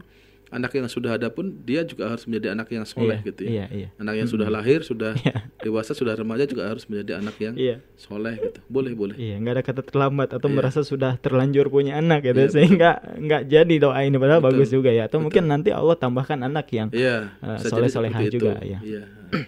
[0.46, 3.50] anak yang sudah ada pun dia juga harus menjadi anak yang soleh Iya, gitu ya.
[3.50, 3.88] iya, iya.
[3.98, 5.50] Anak yang sudah lahir, sudah Iya.
[5.58, 7.82] dewasa, sudah remaja juga harus menjadi anak yang Iya.
[7.94, 8.62] soleh gitu.
[8.66, 9.18] Boleh, boleh.
[9.18, 10.54] Iya, nggak ada kata terlambat atau Iya.
[10.54, 14.50] merasa sudah terlanjur punya anak gitu Iya, sehingga nggak jadi doa ini padahal Betul.
[14.54, 15.10] bagus juga ya.
[15.10, 15.24] Atau Betul.
[15.26, 18.70] mungkin nanti Allah tambahkan anak yang Iya, eh, bisa jadi soleh-solehah seperti juga itu.
[18.70, 18.78] ya.
[18.80, 19.02] Iya.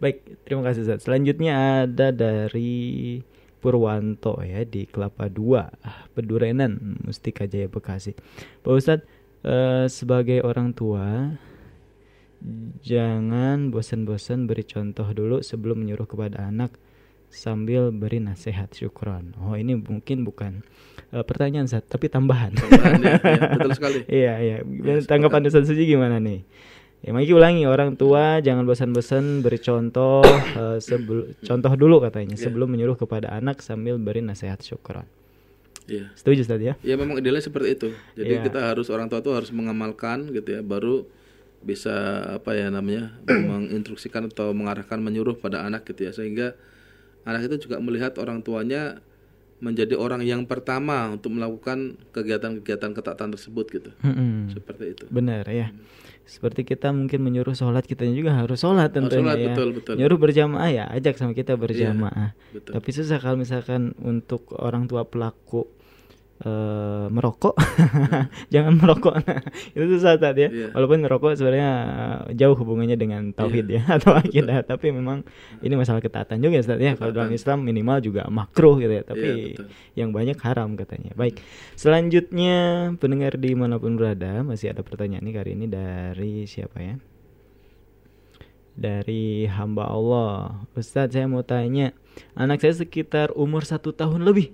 [0.00, 1.04] Baik, terima kasih Ustaz.
[1.04, 1.52] Selanjutnya
[1.84, 3.20] ada dari
[3.60, 8.12] Purwanto ya di Kelapa 2, Pedurenan, Mustika Jaya Bekasi.
[8.60, 9.06] Pak Ustadz,
[9.44, 11.36] eh, sebagai orang tua
[12.84, 16.76] jangan bosan-bosan beri contoh dulu sebelum menyuruh kepada anak
[17.32, 19.34] sambil beri nasihat syukron.
[19.42, 20.60] Oh, ini mungkin bukan
[21.10, 22.54] eh, pertanyaan Ustaz, tapi tambahan.
[22.54, 23.98] Tambahan ya, iya, betul sekali.
[24.06, 24.56] Iya, iya.
[25.02, 26.46] Tanggapan Ustaz Suji gimana nih?
[27.04, 30.24] Ya, ulangi orang tua jangan bosan-bosan beri contoh
[30.56, 32.48] eh, sebelum contoh dulu katanya Iya.
[32.48, 35.04] sebelum menyuruh kepada anak sambil beri nasihat syukron.
[35.84, 36.08] Iya.
[36.16, 36.74] Setuju Ustaz ya?
[36.80, 37.88] Ya memang idealnya seperti itu.
[38.16, 38.44] Jadi Iya.
[38.48, 41.04] kita harus orang tua tuh harus mengamalkan gitu ya, baru
[41.64, 41.92] bisa
[42.40, 43.16] apa ya namanya
[43.50, 46.56] menginstruksikan atau mengarahkan menyuruh pada anak gitu ya, sehingga
[47.24, 49.00] anak itu juga melihat orang tuanya
[49.62, 53.90] menjadi orang yang pertama untuk melakukan kegiatan-kegiatan ketaatan tersebut gitu.
[54.02, 54.50] Mm-mm.
[54.50, 55.04] Seperti itu.
[55.08, 55.70] Benar ya.
[56.24, 59.46] Seperti kita mungkin menyuruh sholat kita juga harus sholat tentunya sholat, ya.
[59.52, 59.94] betul, betul.
[60.00, 62.32] Nyuruh berjamaah ya, ajak sama kita berjamaah.
[62.50, 62.72] betul.
[62.72, 65.68] Tapi susah kalau misalkan untuk orang tua pelaku
[66.42, 67.54] eh, merokok,
[68.54, 69.22] jangan merokok.
[69.76, 70.50] Itu susah tadi ya.
[70.50, 70.66] Iya.
[70.74, 71.70] Walaupun merokok sebenarnya
[72.34, 75.22] jauh hubungannya dengan tauhid ya atau akidah, tapi memang
[75.62, 76.98] ini masalah ketaatan juga Ustaz ya.
[76.98, 79.66] Kalau dalam Islam minimal juga makruh gitu ya, tapi Iya, betul.
[79.94, 81.14] yang banyak haram katanya.
[81.14, 81.38] Baik,
[81.78, 86.96] selanjutnya pendengar di mana pun berada masih ada pertanyaan nih kali ini dari siapa ya?
[88.74, 91.94] Dari hamba Allah, Ustadz saya mau tanya,
[92.34, 94.50] anak saya sekitar umur satu tahun lebih.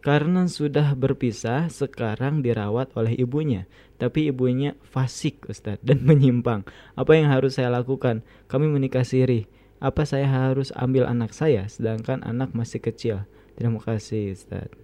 [0.00, 3.68] Karena sudah berpisah, sekarang dirawat oleh ibunya.
[4.00, 6.64] Tapi ibunya fasik Ustadz dan menyimpang.
[6.96, 8.24] Apa yang harus saya lakukan?
[8.48, 9.44] Kami menikah siri.
[9.80, 13.24] Apa saya harus ambil anak saya sedangkan anak masih kecil?
[13.56, 14.76] Terima kasih Ustadz.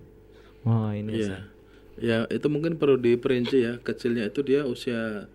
[0.65, 1.25] Wah ini Iya.
[1.25, 1.55] Ustadz.
[1.97, 3.81] Ya, itu mungkin perlu diperinci ya.
[3.81, 5.33] Kecilnya itu dia usia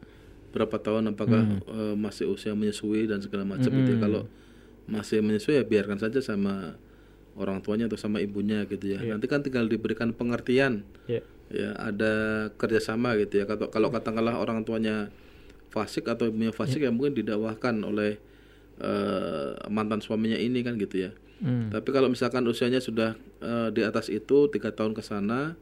[0.54, 4.00] berapa tahun apakah eh, masih usia menyusui dan segala macam gitu ya.
[4.02, 4.30] Kalau
[4.86, 6.78] masih menyusui ya biarkan saja sama
[7.40, 9.00] orang tuanya atau sama ibunya gitu ya.
[9.04, 10.84] Nanti kan tinggal diberikan pengertian.
[11.08, 11.24] Ya.
[11.52, 13.46] Ya, ada kerjasama gitu ya.
[13.48, 15.12] Kalau kalau katakanlah orang tuanya
[15.72, 18.20] fasik atau ibunya fasik ya, mungkin didakwahkan oleh
[18.80, 21.12] eh, mantan suaminya ini kan gitu ya.
[21.44, 21.74] Hmm.
[21.74, 25.60] Tapi kalau misalkan usianya sudah eh, di atas itu tiga tahun ke sana,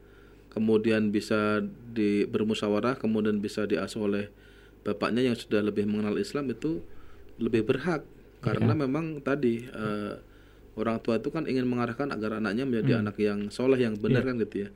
[0.54, 1.58] kemudian bisa
[1.90, 4.24] di bermusyawarah, kemudian bisa diasuh oleh
[4.86, 6.80] bapaknya yang sudah lebih mengenal Islam itu
[7.40, 8.04] lebih berhak
[8.40, 10.14] karena memang tadi eh,
[10.80, 14.40] orang tua itu kan ingin mengarahkan agar anaknya menjadi anak yang soleh yang benar kan
[14.40, 14.70] gitu ya.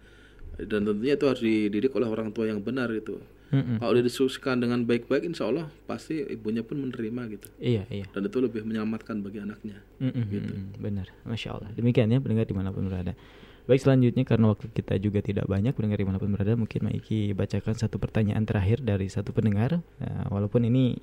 [0.54, 3.18] Dan tentunya itu harus dididik oleh orang tua yang benar itu.
[3.54, 3.78] Mm-mm.
[3.78, 7.48] Kalau didiskusikan dengan baik-baik, insya Allah pasti ibunya pun menerima gitu.
[7.62, 8.06] Iya iya.
[8.10, 9.78] Dan itu lebih menyelamatkan bagi anaknya.
[10.02, 11.70] Mm-mm, mm-mm, Benar, masya Allah.
[11.74, 13.14] Demikian ya pendengar di mana pun berada.
[13.64, 17.32] Baik selanjutnya karena waktu kita juga tidak banyak pendengar di mana pun berada, mungkin Maiki
[17.32, 19.80] bacakan satu pertanyaan terakhir dari satu pendengar.
[20.02, 21.00] Nah, walaupun ini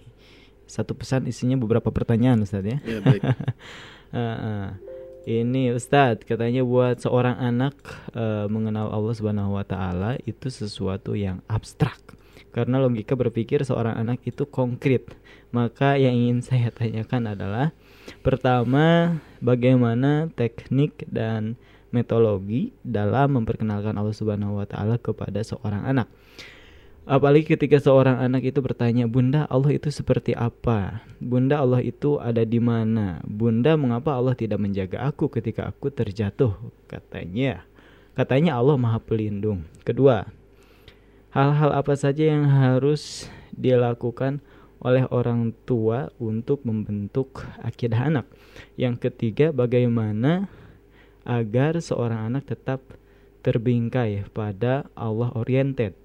[0.70, 2.78] satu pesan isinya beberapa pertanyaan Ustadz ya.
[2.86, 3.22] Ya baik.
[4.16, 4.91] Heeh.
[5.22, 7.78] Ini Ustadz katanya buat seorang anak
[8.18, 12.02] eh, mengenal Allah Subhanahu Wa Taala itu sesuatu yang abstrak.
[12.50, 15.14] Karena logika berpikir seorang anak itu konkret.
[15.54, 17.70] Maka yang ingin saya tanyakan adalah
[18.26, 21.54] pertama bagaimana teknik dan
[21.94, 26.10] metodologi dalam memperkenalkan Allah Subhanahu Wa Taala kepada seorang anak.
[27.02, 31.02] Apalagi ketika seorang anak itu bertanya, "Bunda, Allah itu seperti apa?
[31.18, 33.26] Bunda, Allah itu ada di mana?
[33.26, 36.54] Bunda, mengapa Allah tidak menjaga aku ketika aku terjatuh?"
[36.86, 37.66] Katanya.
[38.14, 39.66] Katanya Allah Maha Pelindung.
[39.82, 40.30] Kedua,
[41.34, 43.26] hal-hal apa saja yang harus
[43.56, 44.44] dilakukan
[44.82, 48.26] oleh orang tua untuk membentuk akidah anak.
[48.78, 50.50] Yang ketiga, bagaimana
[51.26, 52.82] agar seorang anak tetap
[53.46, 56.01] terbingkai pada Allah oriented.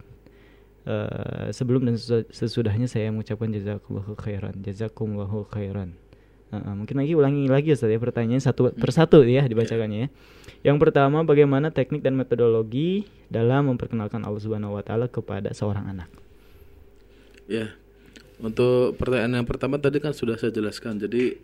[0.86, 1.98] Uh, sebelum dan
[2.30, 5.98] sesudahnya saya mengucapkan jazakumullahu khairan, jazakumullahu khairan.
[6.54, 8.78] Uh, mungkin lagi ulangi lagi Ustaz ya pertanyaan satu hmm.
[8.78, 10.08] persatu ya dibacakannya ya.
[10.62, 16.06] Yang pertama bagaimana teknik dan metodologi dalam memperkenalkan Allah Subhanahu wa taala kepada seorang anak?
[17.50, 17.74] Ya.
[18.38, 21.00] Untuk pertanyaan yang pertama tadi kan sudah saya jelaskan.
[21.00, 21.40] Jadi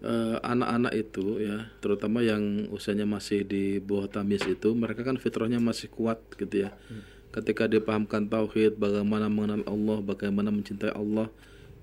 [0.00, 5.20] eh, anak-anak uh, itu ya, terutama yang usianya masih di bawah tamis itu, mereka kan
[5.20, 6.72] fitrahnya masih kuat gitu ya.
[6.88, 7.15] Hmm.
[7.34, 11.28] Ketika dipahamkan tauhid, bagaimana mengenal Allah, bagaimana mencintai Allah,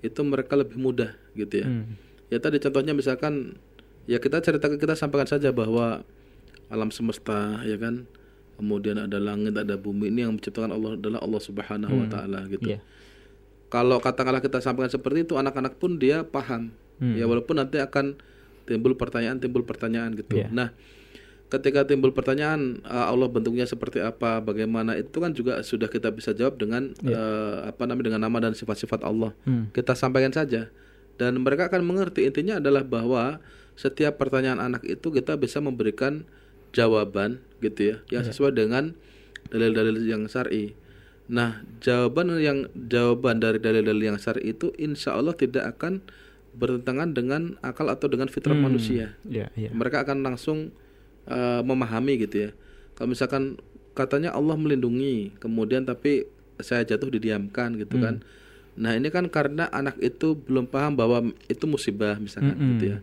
[0.02, 1.68] itu mereka lebih mudah gitu ya.
[1.68, 3.54] Hmm ya tadi contohnya misalkan
[4.10, 6.02] ya kita cerita kita sampaikan saja bahwa
[6.72, 8.08] alam semesta ya kan
[8.58, 12.02] kemudian ada langit ada bumi ini yang menciptakan Allah adalah Allah Subhanahu hmm.
[12.02, 12.74] wa taala gitu.
[12.74, 12.82] Yeah.
[13.70, 16.70] Kalau katakanlah kita sampaikan seperti itu anak-anak pun dia paham.
[17.02, 17.14] Hmm.
[17.18, 18.14] Ya walaupun nanti akan
[18.66, 20.38] timbul pertanyaan timbul pertanyaan gitu.
[20.38, 20.50] Yeah.
[20.54, 20.70] Nah,
[21.58, 26.34] ketika timbul pertanyaan uh, Allah bentuknya seperti apa, bagaimana itu kan juga sudah kita bisa
[26.34, 27.14] jawab dengan yeah.
[27.14, 29.30] uh, apa namanya dengan nama dan sifat-sifat Allah.
[29.46, 29.70] Hmm.
[29.70, 30.68] Kita sampaikan saja
[31.14, 33.38] dan mereka akan mengerti intinya adalah bahwa
[33.78, 36.26] setiap pertanyaan anak itu kita bisa memberikan
[36.74, 38.34] jawaban gitu ya yang ya.
[38.34, 38.98] sesuai dengan
[39.50, 40.74] dalil-dalil yang syar'i.
[41.24, 46.04] Nah, jawaban yang jawaban dari dalil-dalil yang syar'i itu insya Allah tidak akan
[46.54, 48.64] bertentangan dengan akal atau dengan fitrah hmm.
[48.64, 49.18] manusia.
[49.26, 49.70] Ya, ya.
[49.74, 50.70] Mereka akan langsung
[51.28, 52.50] uh, memahami gitu ya.
[52.94, 53.58] Kalau misalkan
[53.94, 56.26] katanya Allah melindungi, kemudian tapi
[56.62, 58.04] saya jatuh didiamkan gitu hmm.
[58.04, 58.14] kan
[58.74, 62.70] Nah ini kan karena anak itu belum paham bahwa itu musibah misalkan mm -hmm.
[62.74, 62.98] gitu ya,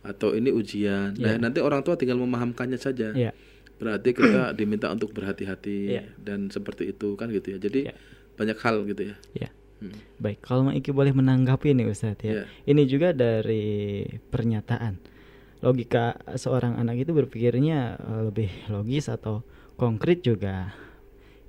[0.00, 1.12] atau ini ujian.
[1.16, 1.24] Yeah.
[1.24, 1.40] Nah iya.
[1.40, 3.12] nanti orang tua tinggal memahamkannya saja.
[3.12, 3.36] Yeah.
[3.76, 6.06] Berarti kita diminta untuk berhati-hati yeah.
[6.16, 7.58] dan seperti itu kan gitu ya.
[7.60, 7.96] Jadi yeah.
[8.36, 9.16] banyak hal gitu ya.
[9.36, 9.52] Yeah.
[9.80, 9.96] Hmm.
[10.20, 12.44] Baik, kalau Iki boleh menanggapi nih Ustadz ya.
[12.44, 12.46] Yeah.
[12.68, 15.19] Ini juga dari pernyataan
[15.60, 19.44] logika seorang anak itu berpikirnya eh, lebih logis atau
[19.76, 20.72] konkret juga.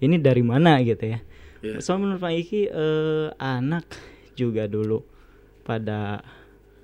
[0.01, 1.19] Ini dari mana gitu ya?
[1.61, 1.79] Yeah.
[1.83, 3.85] So menurut Pak Iki uh, anak
[4.33, 5.05] juga dulu
[5.61, 6.25] pada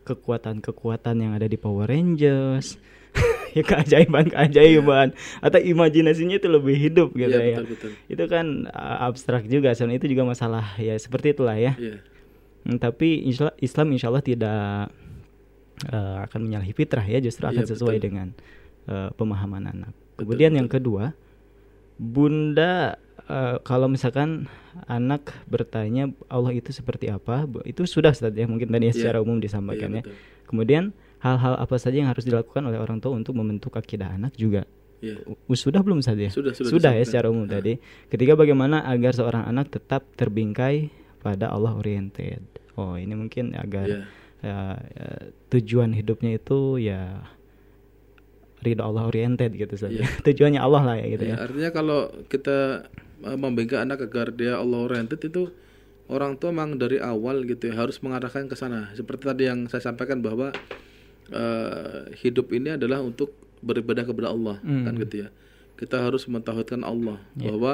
[0.05, 2.77] kekuatan-kekuatan yang ada di Power Rangers
[3.57, 5.45] ya keajaiban keajaiban yeah.
[5.49, 7.91] atau imajinasinya itu lebih hidup gitu yeah, ya betul, betul.
[8.05, 11.99] itu kan uh, abstrak juga soalnya itu juga masalah ya seperti itulah ya yeah.
[12.69, 13.25] hmm, tapi
[13.59, 14.93] Islam insya Allah tidak
[15.91, 18.05] uh, akan menyalahi fitrah ya justru akan yeah, sesuai betul.
[18.05, 18.27] dengan
[18.89, 20.59] uh, pemahaman anak kemudian betul.
[20.59, 21.03] yang kedua
[21.97, 24.45] bunda uh, kalau misalkan
[24.85, 28.97] anak bertanya Allah itu seperti apa, itu sudah Ustaz ya mungkin tadi ya, yeah.
[29.01, 30.13] secara umum disampaikan yeah, ya.
[30.45, 34.69] Kemudian hal-hal apa saja yang harus dilakukan oleh orang tua untuk membentuk akidah anak juga
[35.01, 35.17] yeah.
[35.49, 37.57] sudah belum saja sudah sudah, sudah ya secara umum nah.
[37.57, 42.45] tadi ketiga bagaimana agar seorang anak tetap terbingkai pada Allah oriented
[42.77, 44.05] oh ini mungkin agar yeah.
[44.43, 45.09] Ya, ya,
[45.53, 47.25] tujuan hidupnya itu ya
[48.61, 50.11] ridho Allah oriented gitu saja yeah.
[50.25, 54.61] tujuannya Allah lah ya gitu yeah, ya artinya kalau kita Eh, membengkak anak agar dia
[54.61, 55.49] Allah oriented itu
[56.05, 58.93] orang tua memang dari awal gitu ya harus mengarahkan ke sana.
[58.93, 60.53] Seperti tadi yang saya sampaikan bahwa
[61.33, 63.33] uh, hidup ini adalah untuk
[63.65, 64.85] beribadah kepada Allah hmm.
[64.85, 65.29] kan gitu ya.
[65.81, 67.49] Kita harus mentauhidkan Allah yeah.
[67.49, 67.73] bahwa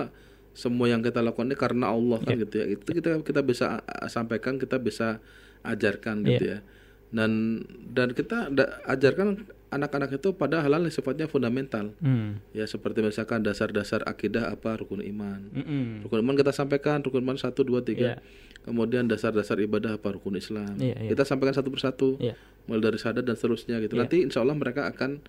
[0.56, 2.44] semua yang kita lakukan ini karena Allah kan yeah.
[2.48, 2.66] gitu ya.
[2.80, 5.20] Itu kita kita bisa sampaikan, kita bisa
[5.64, 6.60] ajarkan gitu yeah.
[6.62, 6.72] ya.
[7.14, 7.62] Dan
[7.94, 8.50] dan kita
[8.90, 11.94] ajarkan anak-anak itu pada hal-hal yang sifatnya fundamental.
[12.02, 12.42] Mm.
[12.54, 15.50] Ya seperti misalkan dasar-dasar akidah apa rukun iman.
[15.50, 15.86] Mm -mm.
[16.06, 18.18] Rukun iman kita sampaikan rukun iman satu dua tiga.
[18.18, 18.66] Yeah.
[18.66, 20.78] Kemudian dasar-dasar ibadah apa rukun Islam.
[20.78, 21.12] Yeah, yeah.
[21.14, 22.18] Kita sampaikan satu persatu.
[22.22, 22.38] Yeah.
[22.70, 23.98] Mulai dari sadar dan seterusnya gitu.
[23.98, 24.06] Yeah.
[24.06, 25.22] Nanti insya Allah mereka akan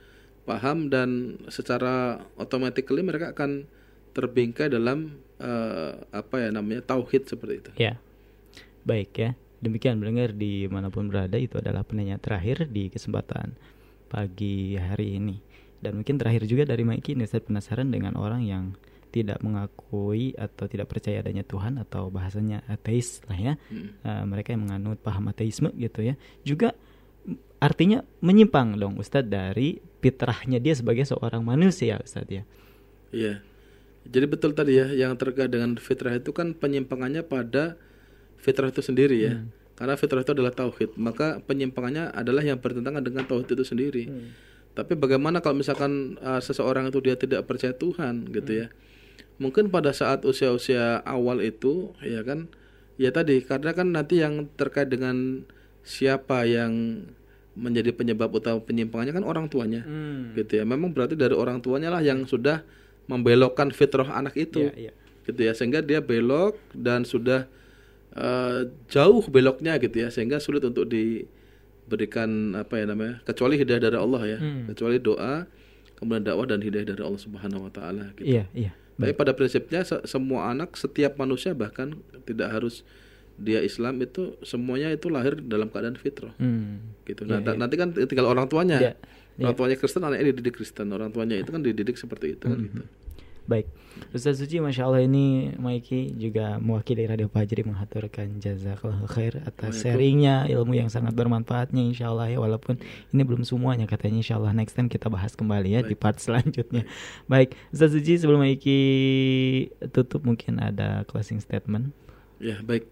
[0.45, 3.64] paham dan secara automatically mereka akan
[4.14, 7.70] terbingkai dalam uh, apa ya namanya tauhid seperti itu.
[7.80, 7.99] Ya.
[8.85, 9.30] Baik ya.
[9.65, 13.57] Demikian mendengar di mana pun berada itu adalah penanya terakhir di kesempatan
[14.12, 15.41] pagi hari ini.
[15.81, 18.77] Dan mungkin terakhir juga dari Mikey ini saya penasaran dengan orang yang
[19.09, 23.55] tidak mengakui atau tidak percaya adanya Tuhan atau bahasanya ateis lah ya.
[23.71, 23.95] Hmm.
[24.05, 26.19] Uh, mereka yang menganut paham ateisme gitu ya.
[26.45, 26.77] Juga
[27.62, 32.43] artinya menyimpang dong Ustadz dari fitrahnya dia sebagai seorang manusia Ustadz ya.
[33.15, 33.41] Iya.
[34.05, 37.81] Jadi betul tadi ya yang terkait dengan fitrah itu kan penyimpangannya pada
[38.45, 39.41] fitrah itu sendiri ya.
[39.41, 44.05] Hmm karena fitrah itu adalah tauhid, maka penyimpangannya adalah yang bertentangan dengan tauhid itu sendiri.
[44.07, 44.31] Hmm.
[44.75, 48.61] Tapi bagaimana kalau misalkan uh, seseorang itu dia tidak percaya Tuhan gitu hmm.
[48.63, 48.67] ya.
[49.43, 52.47] Mungkin pada saat usia-usia awal itu ya kan
[52.95, 55.43] ya tadi karena kan nanti yang terkait dengan
[55.83, 57.03] siapa yang
[57.59, 59.83] menjadi penyebab utama penyimpangannya kan orang tuanya.
[59.83, 60.39] Hmm.
[60.39, 60.65] Gitu ya.
[60.67, 62.63] Memang berarti dari orang tuanya lah yang sudah
[63.11, 64.71] membelokkan fitrah anak itu.
[64.71, 64.95] Yeah, yeah.
[65.27, 67.51] Gitu ya sehingga dia belok dan sudah
[68.19, 73.99] uh, jauh beloknya gitu ya sehingga sulit untuk diberikan apa ya namanya kecuali hidayah dari
[73.99, 74.75] Allah ya hmm.
[74.75, 75.47] kecuali doa
[75.99, 78.27] kemudian dakwah dan hidayah dari Allah Subhanahu Wa Taala gitu.
[78.27, 78.73] Iya iya.
[78.95, 82.87] Tapi pada prinsipnya semua anak setiap manusia bahkan tidak harus
[83.35, 86.31] dia Islam itu semuanya itu lahir dalam keadaan fitrah.
[86.39, 86.95] Hmm.
[87.03, 87.27] Gitu.
[87.27, 87.59] Nah, yeah, yeah.
[87.59, 88.79] nanti kan tinggal orang tuanya.
[88.79, 88.95] Yeah,
[89.35, 89.51] yeah.
[89.51, 90.87] Orang tuanya Kristen, anaknya dididik Kristen.
[90.95, 92.47] Orang tuanya itu kan dididik seperti itu.
[92.47, 92.62] Mm -hmm.
[92.62, 92.83] kan, gitu.
[93.45, 93.69] Baik,
[94.17, 100.49] Ustaz Suci, masya Allah ini Maiki juga mewakili Radio Fajri menghaturkan jazakallah khair atas sharingnya
[100.49, 102.81] ilmu yang sangat bermanfaatnya insya Allah ya walaupun
[103.13, 105.93] ini belum semuanya katanya insya Allah next time kita bahas kembali ya baik.
[105.93, 106.89] di part selanjutnya.
[107.29, 108.81] Baik, Ustaz Suci sebelum Maiki
[109.93, 111.93] tutup mungkin ada closing statement.
[112.41, 112.89] Ya baik,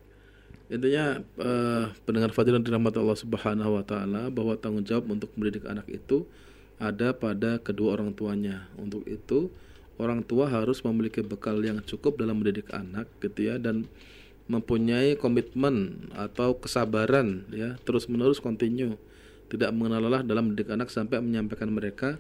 [0.69, 5.65] intinya uh, pendengar Fajri dan dirahmati Allah Subhanahu Wa Taala bahwa tanggung jawab untuk mendidik
[5.65, 6.29] anak itu
[6.77, 8.69] ada pada kedua orang tuanya.
[8.77, 9.49] Untuk itu
[10.01, 13.89] orang tua harus memiliki bekal yang cukup dalam mendidik anak gitu ya dan
[14.51, 18.97] mempunyai komitmen atau kesabaran ya terus menerus kontinu.
[19.53, 22.17] Tidak mengenal lelah dalam mendidik anak sampai menyampaikan mereka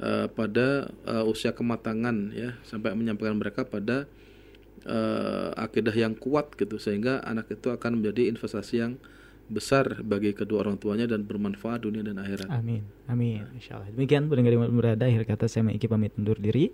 [0.00, 4.04] uh, pada uh, usia kematangan ya sampai menyampaikan mereka pada
[4.84, 8.92] uh, akidah yang kuat gitu sehingga anak itu akan menjadi investasi yang
[9.48, 12.48] besar bagi kedua orang tuanya dan bermanfaat dunia dan akhirat.
[12.52, 12.84] Amin.
[13.08, 13.44] Amin.
[13.56, 13.90] Insyaallah.
[13.96, 16.72] Demikian pendengar yang berada akhir kata saya Maiki pamit undur diri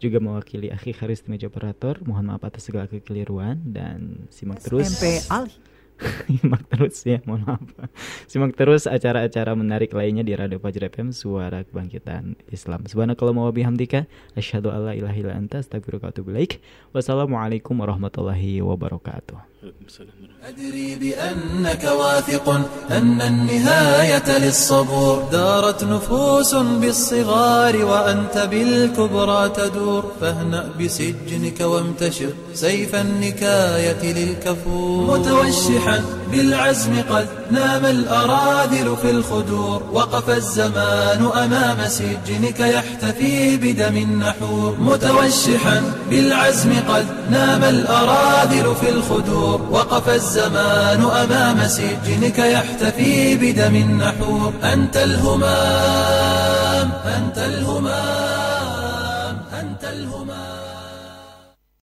[0.00, 2.00] juga mewakili Akhi Haris meja operator.
[2.02, 4.88] Mohon maaf atas segala kekeliruan dan simak terus.
[4.88, 5.52] SMP Ali.
[6.32, 7.60] simak terus ya, mohon maaf.
[8.24, 12.88] Simak terus acara-acara menarik lainnya di Radio Fajr FM Suara Kebangkitan Islam.
[12.88, 16.64] Subhanakallah wa bihamdika asyhadu alla ilaha illa anta astaghfiruka wa atubu ilaik.
[16.96, 19.49] Wassalamualaikum warahmatullahi wabarakatuh.
[20.48, 22.48] أدري بأنك واثق
[22.90, 25.28] أن النهاية للصبور.
[25.32, 30.12] دارت نفوس بالصغار وأنت بالكبرى تدور.
[30.20, 35.18] فاهنأ بسجنك وامتشر سيف النكاية للكفور.
[35.18, 39.82] متوشحا بالعزم قد نام الأراذل في الخدور.
[39.92, 44.76] وقف الزمان أمام سجنك يحتفي بدم النحور.
[44.80, 49.49] متوشحا بالعزم قد نام الأراذل في الخدور.
[49.70, 58.49] وقف الزمان أمام سجنك يحتفي بدم النحور أنت الهمام أنت الهمام.